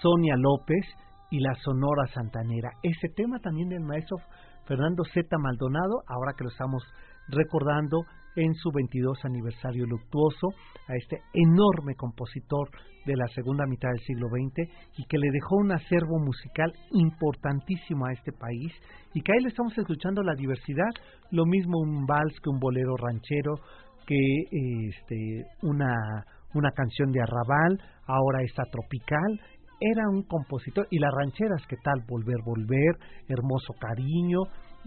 [0.00, 0.86] Sonia López
[1.32, 2.70] y la Sonora Santanera.
[2.84, 4.18] Ese tema también del maestro
[4.66, 5.26] Fernando Z.
[5.38, 6.84] Maldonado, ahora que lo estamos
[7.26, 8.04] recordando
[8.38, 10.48] en su 22 aniversario luctuoso
[10.86, 12.70] a este enorme compositor
[13.04, 18.06] de la segunda mitad del siglo XX y que le dejó un acervo musical importantísimo
[18.06, 18.72] a este país
[19.12, 20.90] y que ahí le estamos escuchando la diversidad,
[21.30, 23.54] lo mismo un vals que un bolero ranchero,
[24.06, 25.94] que este, una,
[26.54, 29.40] una canción de arrabal, ahora está tropical,
[29.80, 32.04] era un compositor y las rancheras, ¿qué tal?
[32.08, 32.96] Volver, volver,
[33.28, 34.42] hermoso cariño,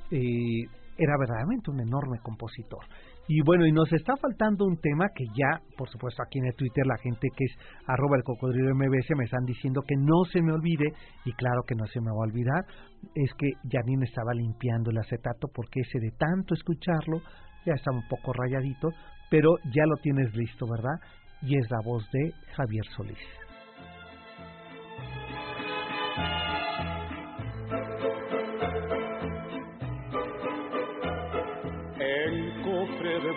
[0.09, 2.85] eh, era verdaderamente un enorme compositor.
[3.28, 6.55] Y bueno, y nos está faltando un tema que ya, por supuesto, aquí en el
[6.55, 7.51] Twitter la gente que es
[7.88, 10.91] arroba el cocodrilo MBS me están diciendo que no se me olvide,
[11.26, 12.65] y claro que no se me va a olvidar,
[13.15, 17.22] es que Janine estaba limpiando el acetato porque ese de tanto escucharlo
[17.65, 18.89] ya está un poco rayadito,
[19.30, 20.99] pero ya lo tienes listo, ¿verdad?
[21.41, 23.50] Y es la voz de Javier Solís.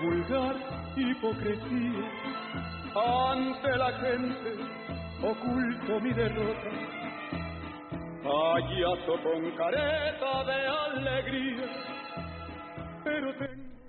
[0.04, 0.56] Vulgar
[0.96, 2.06] hipocresía.
[2.94, 4.50] Ante la gente
[5.22, 6.70] oculto mi derrota,
[8.22, 10.66] payaso con careta de
[10.98, 11.66] alegría.
[13.02, 13.30] Pero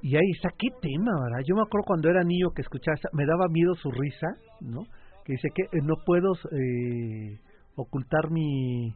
[0.01, 1.43] Y ahí está, qué tema, ¿verdad?
[1.47, 4.27] Yo me acuerdo cuando era niño que escuchaba, me daba miedo su risa,
[4.61, 4.83] ¿no?
[5.23, 7.39] Que dice que eh, no puedo eh,
[7.75, 8.93] ocultar mi...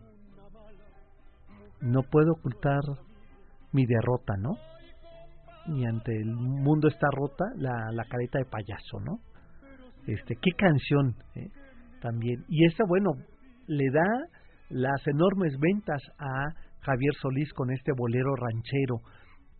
[1.81, 2.81] No puedo ocultar
[3.71, 4.57] mi derrota, ¿no?
[5.75, 9.19] Y ante el mundo está rota la, la careta de payaso, ¿no?
[10.07, 11.49] Este, qué canción eh,
[12.01, 12.43] también.
[12.47, 13.11] Y esta, bueno,
[13.67, 14.07] le da
[14.69, 19.01] las enormes ventas a Javier Solís con este bolero ranchero,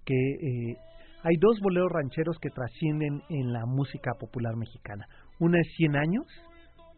[0.06, 0.78] que eh,
[1.24, 5.06] hay dos boleros rancheros que trascienden en la música popular mexicana.
[5.40, 6.26] Una es 100 años,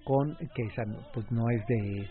[0.06, 0.84] con que esa
[1.14, 2.08] pues no es de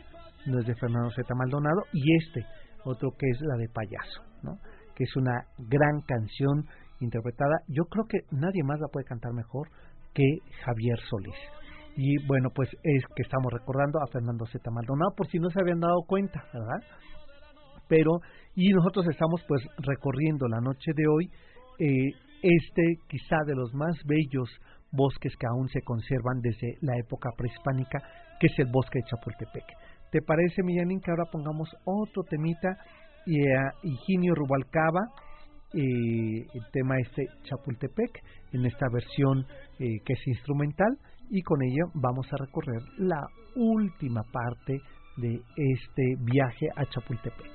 [0.47, 1.35] no es de Fernando Z.
[1.35, 2.45] Maldonado, y este,
[2.85, 4.59] otro que es la de Payaso, ¿no?
[5.01, 6.67] que es una gran canción
[7.01, 7.63] interpretada.
[7.69, 9.69] Yo creo que nadie más la puede cantar mejor
[10.15, 10.25] que
[10.65, 11.37] Javier Solís.
[11.97, 14.71] Y bueno, pues es que estamos recordando a Fernando Z.
[14.71, 16.81] Maldonado, por si no se habían dado cuenta, ¿verdad?
[17.89, 18.21] Pero,
[18.55, 21.31] y nosotros estamos pues recorriendo la noche de hoy
[21.81, 24.49] eh, este quizá de los más bellos
[24.93, 27.99] bosques que aún se conservan desde la época prehispánica,
[28.39, 29.65] que es el bosque de Chapultepec.
[30.11, 32.77] ¿Te parece, Millanín, que ahora pongamos otro temita
[33.27, 35.01] y a Higinio Rubalcaba?
[35.73, 38.11] Eh, el tema este Chapultepec
[38.53, 39.47] en esta versión
[39.79, 40.99] eh, que es instrumental
[41.31, 44.81] y con ello vamos a recorrer la última parte
[45.17, 47.51] de este viaje a Chapultepec.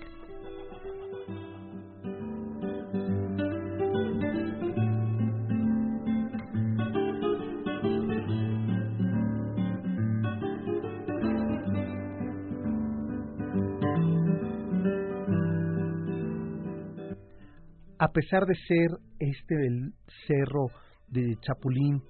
[17.98, 18.90] A pesar de ser
[19.20, 19.94] este del
[20.28, 20.68] cerro
[21.08, 22.02] de Chapulín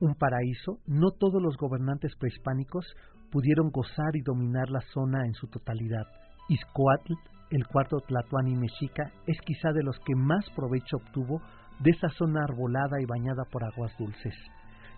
[0.00, 2.86] un paraíso, no todos los gobernantes prehispánicos
[3.30, 6.06] pudieron gozar y dominar la zona en su totalidad.
[6.48, 7.14] Izcoatl,
[7.50, 11.42] el cuarto Tlatuani mexica, es quizá de los que más provecho obtuvo
[11.80, 14.34] de esa zona arbolada y bañada por aguas dulces.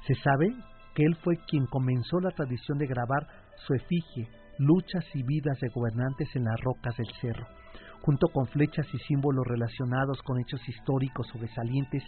[0.07, 0.55] Se sabe
[0.95, 3.27] que él fue quien comenzó la tradición de grabar
[3.67, 4.29] su efigie,
[4.59, 7.47] luchas y vidas de gobernantes en las rocas del cerro
[8.03, 12.03] junto con flechas y símbolos relacionados con hechos históricos sobresalientes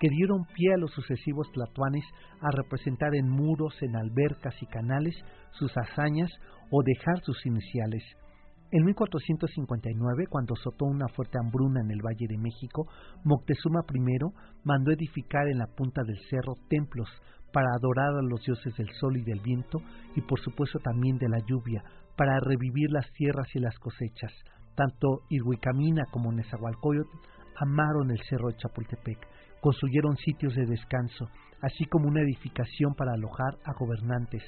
[0.00, 2.04] que dieron pie a los sucesivos tlatoanes
[2.40, 5.14] a representar en muros, en albercas y canales
[5.52, 6.30] sus hazañas
[6.70, 8.02] o dejar sus iniciales.
[8.72, 12.86] En 1459, cuando azotó una fuerte hambruna en el Valle de México,
[13.24, 14.00] Moctezuma I
[14.62, 17.08] mandó edificar en la punta del cerro templos
[17.52, 19.78] para adorar a los dioses del sol y del viento
[20.14, 21.82] y por supuesto también de la lluvia,
[22.16, 24.32] para revivir las tierras y las cosechas,
[24.74, 27.10] tanto Irhuicamina como Nezahualcóyotl
[27.56, 29.18] amaron el cerro de Chapultepec,
[29.60, 31.28] construyeron sitios de descanso,
[31.62, 34.42] así como una edificación para alojar a gobernantes,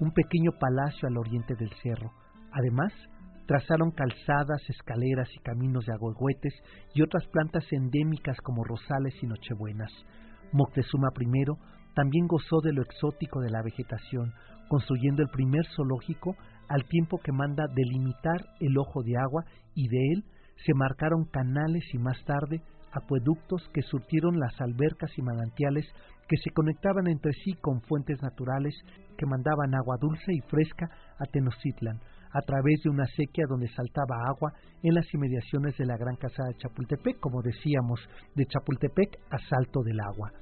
[0.00, 2.12] un pequeño palacio al oriente del cerro.
[2.52, 2.92] Además,
[3.46, 6.52] trazaron calzadas, escaleras y caminos de agüehuetes
[6.94, 9.90] y otras plantas endémicas como rosales y nochebuenas.
[10.52, 11.44] Moctezuma I
[11.94, 14.32] también gozó de lo exótico de la vegetación,
[14.68, 16.36] construyendo el primer zoológico
[16.68, 19.44] al tiempo que manda delimitar el ojo de agua
[19.78, 20.24] y de él
[20.66, 22.60] se marcaron canales y más tarde
[22.90, 25.86] acueductos que surtieron las albercas y manantiales
[26.28, 28.74] que se conectaban entre sí con fuentes naturales
[29.16, 32.00] que mandaban agua dulce y fresca a Tenochtitlan,
[32.32, 34.52] a través de una sequía donde saltaba agua
[34.82, 38.00] en las inmediaciones de la Gran Casada de Chapultepec, como decíamos,
[38.34, 40.32] de Chapultepec a Salto del Agua.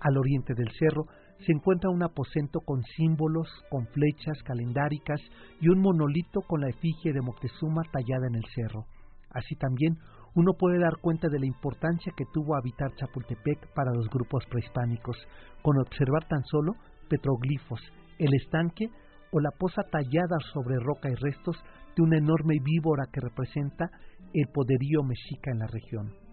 [0.00, 1.06] Al oriente del cerro
[1.44, 5.20] se encuentra un aposento con símbolos, con flechas calendáricas
[5.60, 8.86] y un monolito con la efigie de Moctezuma tallada en el cerro.
[9.30, 9.98] Así también
[10.34, 15.16] uno puede dar cuenta de la importancia que tuvo habitar Chapultepec para los grupos prehispánicos,
[15.62, 16.74] con observar tan solo
[17.08, 17.80] petroglifos,
[18.18, 18.90] el estanque
[19.32, 21.56] o la poza tallada sobre roca y restos
[21.96, 23.90] de una enorme víbora que representa
[24.32, 26.27] el poderío mexica en la región.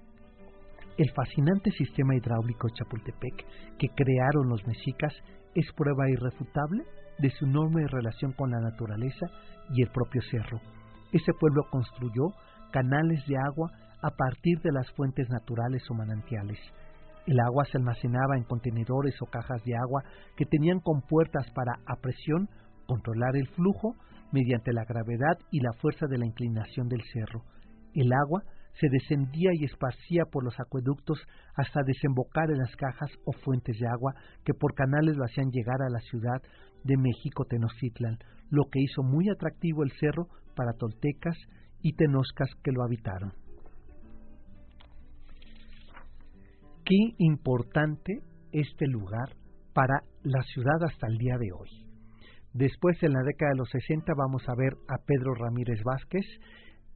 [0.98, 3.46] El fascinante sistema hidráulico de Chapultepec
[3.78, 5.14] que crearon los mexicas
[5.54, 6.86] es prueba irrefutable
[7.20, 9.28] de su enorme relación con la naturaleza
[9.72, 10.62] y el propio cerro.
[11.12, 12.34] Ese pueblo construyó
[12.72, 13.72] canales de agua
[14.02, 16.60] a partir de las fuentes naturales o manantiales.
[17.28, 20.04] El agua se almacenaba en contenedores o cajas de agua
[20.38, 22.48] que tenían compuertas para, a presión,
[22.86, 23.96] controlar el flujo
[24.32, 27.43] mediante la gravedad y la fuerza de la inclinación del cerro.
[27.93, 28.43] El agua
[28.80, 31.19] se descendía y esparcía por los acueductos
[31.55, 35.82] hasta desembocar en las cajas o fuentes de agua que por canales lo hacían llegar
[35.82, 36.41] a la ciudad
[36.84, 38.17] de México Tenochtitlan,
[38.49, 41.38] lo que hizo muy atractivo el cerro para toltecas
[41.82, 43.34] y tenoscas que lo habitaron.
[46.84, 48.21] Qué importante
[48.51, 49.30] este lugar
[49.73, 51.69] para la ciudad hasta el día de hoy.
[52.53, 56.26] Después, en la década de los 60, vamos a ver a Pedro Ramírez Vázquez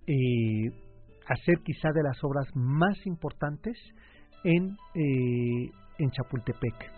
[0.08, 0.89] eh,
[1.30, 3.78] hacer quizá de las obras más importantes
[4.44, 6.92] en, eh, en Chapultepec.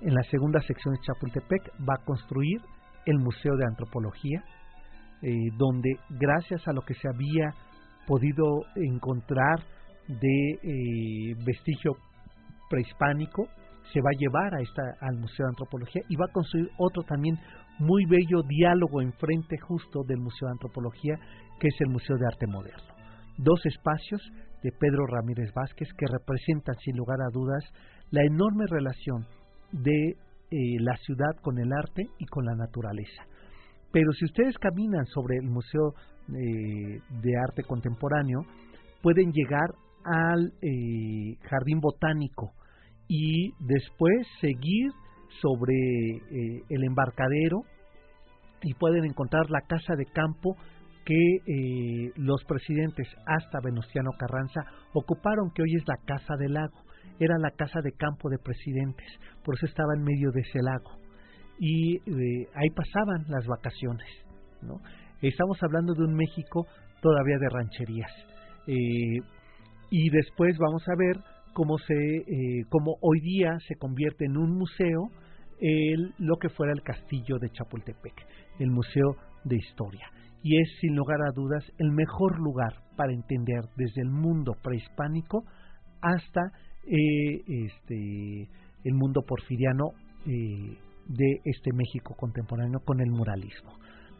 [0.00, 2.60] En la segunda sección de Chapultepec va a construir
[3.06, 4.42] el Museo de Antropología,
[5.22, 7.54] eh, donde gracias a lo que se había
[8.06, 9.58] podido encontrar
[10.08, 11.96] de vestigio
[12.70, 13.46] prehispánico,
[13.92, 17.02] se va a llevar a esta, al Museo de Antropología y va a construir otro
[17.02, 17.38] también
[17.78, 21.14] muy bello diálogo enfrente justo del Museo de Antropología,
[21.60, 22.97] que es el Museo de Arte Moderno.
[23.38, 24.20] Dos espacios
[24.64, 27.64] de Pedro Ramírez Vázquez que representan sin lugar a dudas
[28.10, 29.26] la enorme relación
[29.70, 30.16] de
[30.50, 33.22] eh, la ciudad con el arte y con la naturaleza.
[33.92, 35.94] Pero si ustedes caminan sobre el Museo
[36.28, 38.40] eh, de Arte Contemporáneo,
[39.02, 39.70] pueden llegar
[40.04, 42.52] al eh, Jardín Botánico
[43.06, 44.90] y después seguir
[45.40, 45.74] sobre
[46.68, 47.62] el embarcadero
[48.62, 50.56] y pueden encontrar la casa de campo
[51.08, 54.60] que eh, los presidentes hasta Venustiano Carranza
[54.92, 56.82] ocuparon, que hoy es la Casa del Lago.
[57.18, 59.06] Era la casa de campo de presidentes,
[59.42, 61.00] por eso estaba en medio de ese lago.
[61.58, 64.06] Y eh, ahí pasaban las vacaciones.
[64.60, 64.74] ¿no?
[65.22, 66.66] Estamos hablando de un México
[67.00, 68.12] todavía de rancherías.
[68.66, 71.16] y después vamos a ver
[71.54, 72.66] cómo, se, eh,
[73.00, 75.08] hoy día se convierte en un museo
[76.18, 78.14] lo que fuera el castillo de Chapultepec,
[78.60, 80.06] el Museo de Historia.
[80.42, 85.44] Y es, sin lugar a dudas, el mejor lugar para entender desde el mundo prehispánico
[86.00, 86.52] hasta
[86.84, 88.48] eh, este,
[88.84, 89.92] el mundo porfiriano
[90.26, 90.78] eh,
[91.08, 93.72] de este México contemporáneo con el muralismo.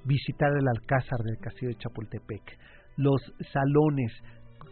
[0.04, 2.42] Visitar el Alcázar del Castillo de Chapultepec,
[2.96, 3.20] los
[3.52, 4.12] salones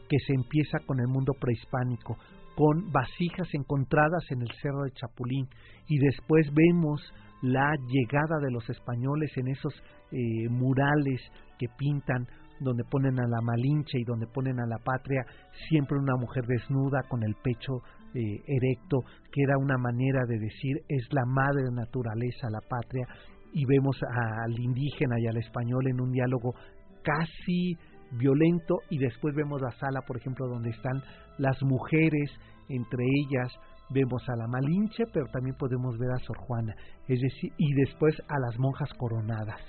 [0.08, 2.16] que se empieza con el mundo prehispánico,
[2.54, 5.48] con vasijas encontradas en el Cerro de Chapulín
[5.88, 7.02] y después vemos
[7.42, 9.72] la llegada de los españoles en esos
[10.12, 11.20] eh, murales
[11.58, 12.26] que pintan
[12.60, 15.24] donde ponen a la Malinche y donde ponen a la patria
[15.68, 17.82] siempre una mujer desnuda con el pecho
[18.14, 23.06] eh, erecto, que era una manera de decir es la madre naturaleza la patria,
[23.52, 23.96] y vemos
[24.44, 26.54] al indígena y al español en un diálogo
[27.02, 27.76] casi
[28.12, 31.02] violento y después vemos la sala, por ejemplo, donde están
[31.38, 32.30] las mujeres,
[32.68, 33.52] entre ellas
[33.90, 36.74] vemos a la Malinche, pero también podemos ver a Sor Juana,
[37.08, 39.60] es decir, y después a las monjas coronadas,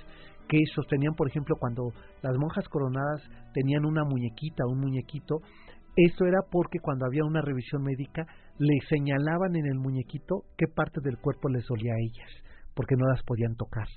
[0.47, 1.91] que sostenían, por ejemplo, cuando
[2.21, 3.21] las monjas coronadas
[3.53, 5.41] tenían una muñequita, un muñequito,
[5.95, 8.25] esto era porque cuando había una revisión médica
[8.59, 12.31] le señalaban en el muñequito qué parte del cuerpo les dolía a ellas,
[12.75, 13.87] porque no las podían tocar.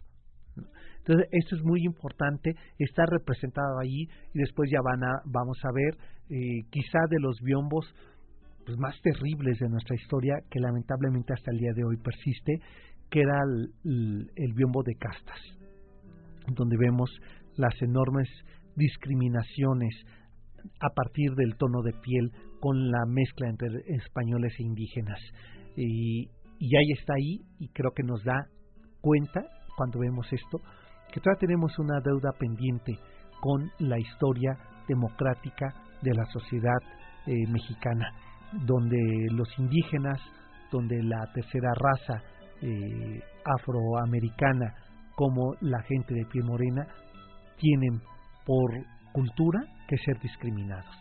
[0.99, 4.03] Entonces, esto es muy importante, está representado ahí
[4.35, 5.97] y después ya van a, vamos a ver
[6.29, 7.87] eh, quizá de los biombos
[8.65, 12.61] pues, más terribles de nuestra historia que lamentablemente hasta el día de hoy persiste,
[13.11, 13.41] que era
[13.85, 15.41] el, el biombo de castas,
[16.55, 17.11] donde vemos
[17.57, 18.29] las enormes
[18.77, 19.95] discriminaciones
[20.81, 25.19] a partir del tono de piel con la mezcla entre españoles e indígenas.
[25.77, 28.47] Y, y ahí está ahí, y creo que nos da
[29.01, 29.41] cuenta
[29.77, 30.61] cuando vemos esto,
[31.13, 32.99] que todavía tenemos una deuda pendiente
[33.41, 34.57] con la historia
[34.87, 36.79] democrática de la sociedad
[37.27, 38.13] eh, mexicana,
[38.53, 38.99] donde
[39.31, 40.21] los indígenas,
[40.71, 42.23] donde la tercera raza
[42.63, 44.75] eh, afroamericana,
[45.17, 46.87] como la gente de piel morena,
[47.57, 48.01] tienen
[48.45, 48.71] por
[49.13, 51.00] cultura que ser discriminados.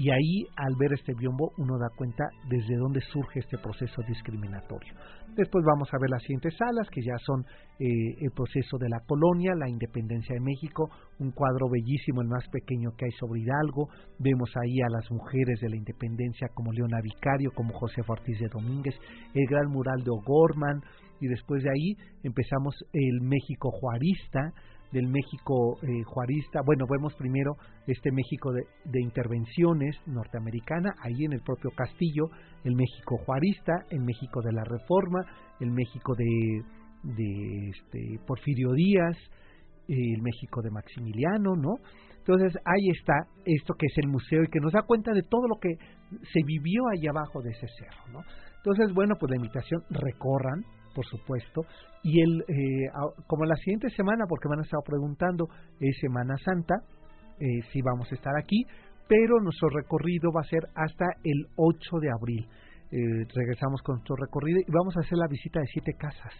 [0.00, 4.94] Y ahí, al ver este biombo, uno da cuenta desde dónde surge este proceso discriminatorio.
[5.36, 7.44] Después vamos a ver las siguientes salas, que ya son
[7.78, 10.88] eh, el proceso de la colonia, la independencia de México,
[11.18, 13.90] un cuadro bellísimo, el más pequeño que hay sobre Hidalgo.
[14.18, 18.48] Vemos ahí a las mujeres de la independencia como Leona Vicario, como José Ortiz de
[18.48, 18.94] Domínguez,
[19.34, 20.80] el gran mural de O'Gorman,
[21.20, 24.54] y después de ahí empezamos el México juarista,
[24.92, 26.60] del México eh, juarista.
[26.64, 32.26] Bueno, vemos primero este México de, intervenciones norteamericana, ahí en el propio Castillo,
[32.64, 35.20] el México juarista, el México de la Reforma,
[35.60, 36.62] el México de,
[37.02, 39.16] de este, Porfirio Díaz,
[39.88, 41.74] el México de Maximiliano, ¿no?
[42.18, 45.48] Entonces ahí está esto que es el museo y que nos da cuenta de todo
[45.48, 45.70] lo que
[46.10, 48.20] se vivió ahí abajo de ese cerro, ¿no?
[48.58, 50.64] Entonces, bueno, pues la invitación, recorran,
[50.94, 51.62] por supuesto,
[52.02, 52.90] y el, eh,
[53.26, 55.48] como la siguiente semana, porque me han estado preguntando,
[55.80, 56.74] es Semana Santa,
[57.38, 58.64] eh, si vamos a estar aquí,
[59.08, 62.46] pero nuestro recorrido va a ser hasta el 8 de abril.
[62.92, 66.34] Eh, regresamos con nuestro recorrido y vamos a hacer la visita de siete casas,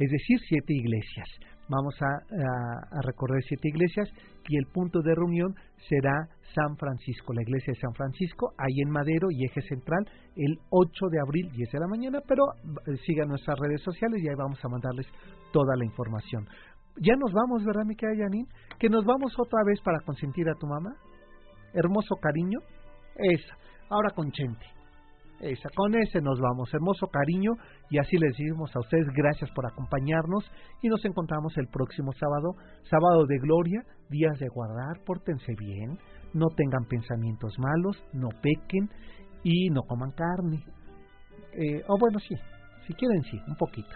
[0.00, 1.28] es decir, siete iglesias.
[1.68, 4.08] Vamos a, recorrer siete iglesias
[4.48, 5.54] y el punto de reunión
[5.88, 10.58] será San Francisco, la iglesia de San Francisco, ahí en Madero y Eje Central, el
[10.70, 14.34] 8 de abril, 10 de la mañana, pero eh, sigan nuestras redes sociales y ahí
[14.36, 15.06] vamos a mandarles
[15.52, 16.48] toda la información.
[16.96, 18.48] Ya nos vamos, ¿verdad, mi querida Janine?
[18.80, 20.96] Que nos vamos otra vez para consentir a tu mamá.
[21.72, 22.58] Hermoso cariño.
[23.14, 23.56] Esa.
[23.88, 24.79] Ahora con Chente.
[25.74, 26.72] Con ese nos vamos.
[26.72, 27.52] Hermoso cariño.
[27.88, 30.44] Y así les decimos a ustedes gracias por acompañarnos.
[30.82, 32.54] Y nos encontramos el próximo sábado.
[32.88, 33.82] Sábado de gloria.
[34.10, 35.02] Días de guardar.
[35.06, 35.98] Pórtense bien.
[36.34, 37.96] No tengan pensamientos malos.
[38.12, 38.90] No pequen.
[39.42, 40.64] Y no coman carne.
[41.52, 42.34] Eh, o bueno, sí.
[42.86, 43.40] Si quieren, sí.
[43.48, 43.90] Un poquito.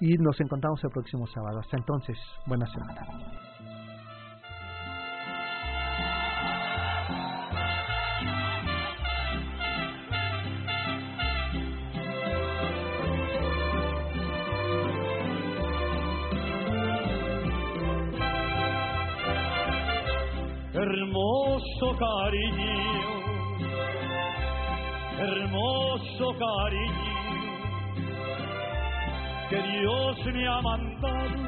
[0.00, 1.60] Y nos encontramos el próximo sábado.
[1.60, 2.18] Hasta entonces.
[2.46, 3.51] Buenas semana.
[22.02, 22.76] Cariño,
[25.18, 27.12] hermoso cariño,
[29.50, 31.38] que Dios me ha mandado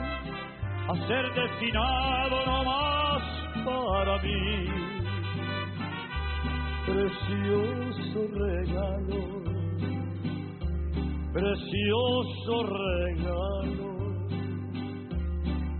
[0.88, 3.22] a ser destinado no más
[3.64, 4.68] para mí.
[6.86, 9.22] Precioso regalo,
[11.32, 13.90] precioso regalo,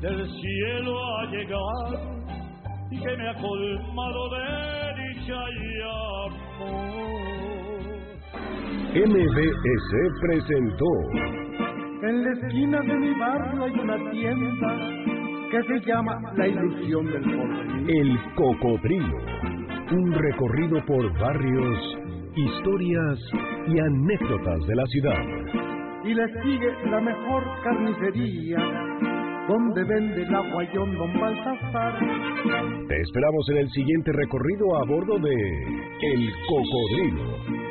[0.01, 2.14] del cielo ha llegado
[2.91, 4.45] que me ha colmado de
[5.03, 6.95] dicha y amor.
[8.95, 10.91] MBS presentó.
[12.03, 14.71] En la esquina de mi barrio hay una tienda
[15.51, 17.91] que se llama La Ilusión del Porvenir.
[17.91, 19.19] El Cocodrilo.
[19.91, 21.99] Un recorrido por barrios,
[22.37, 23.19] historias
[23.69, 25.25] y anécdotas de la ciudad.
[26.05, 28.59] Y le sigue la mejor carnicería
[29.49, 31.99] donde vende el aguayón don Baltasar.
[32.89, 37.64] Te esperamos en el siguiente recorrido a bordo de El Cocodrilo.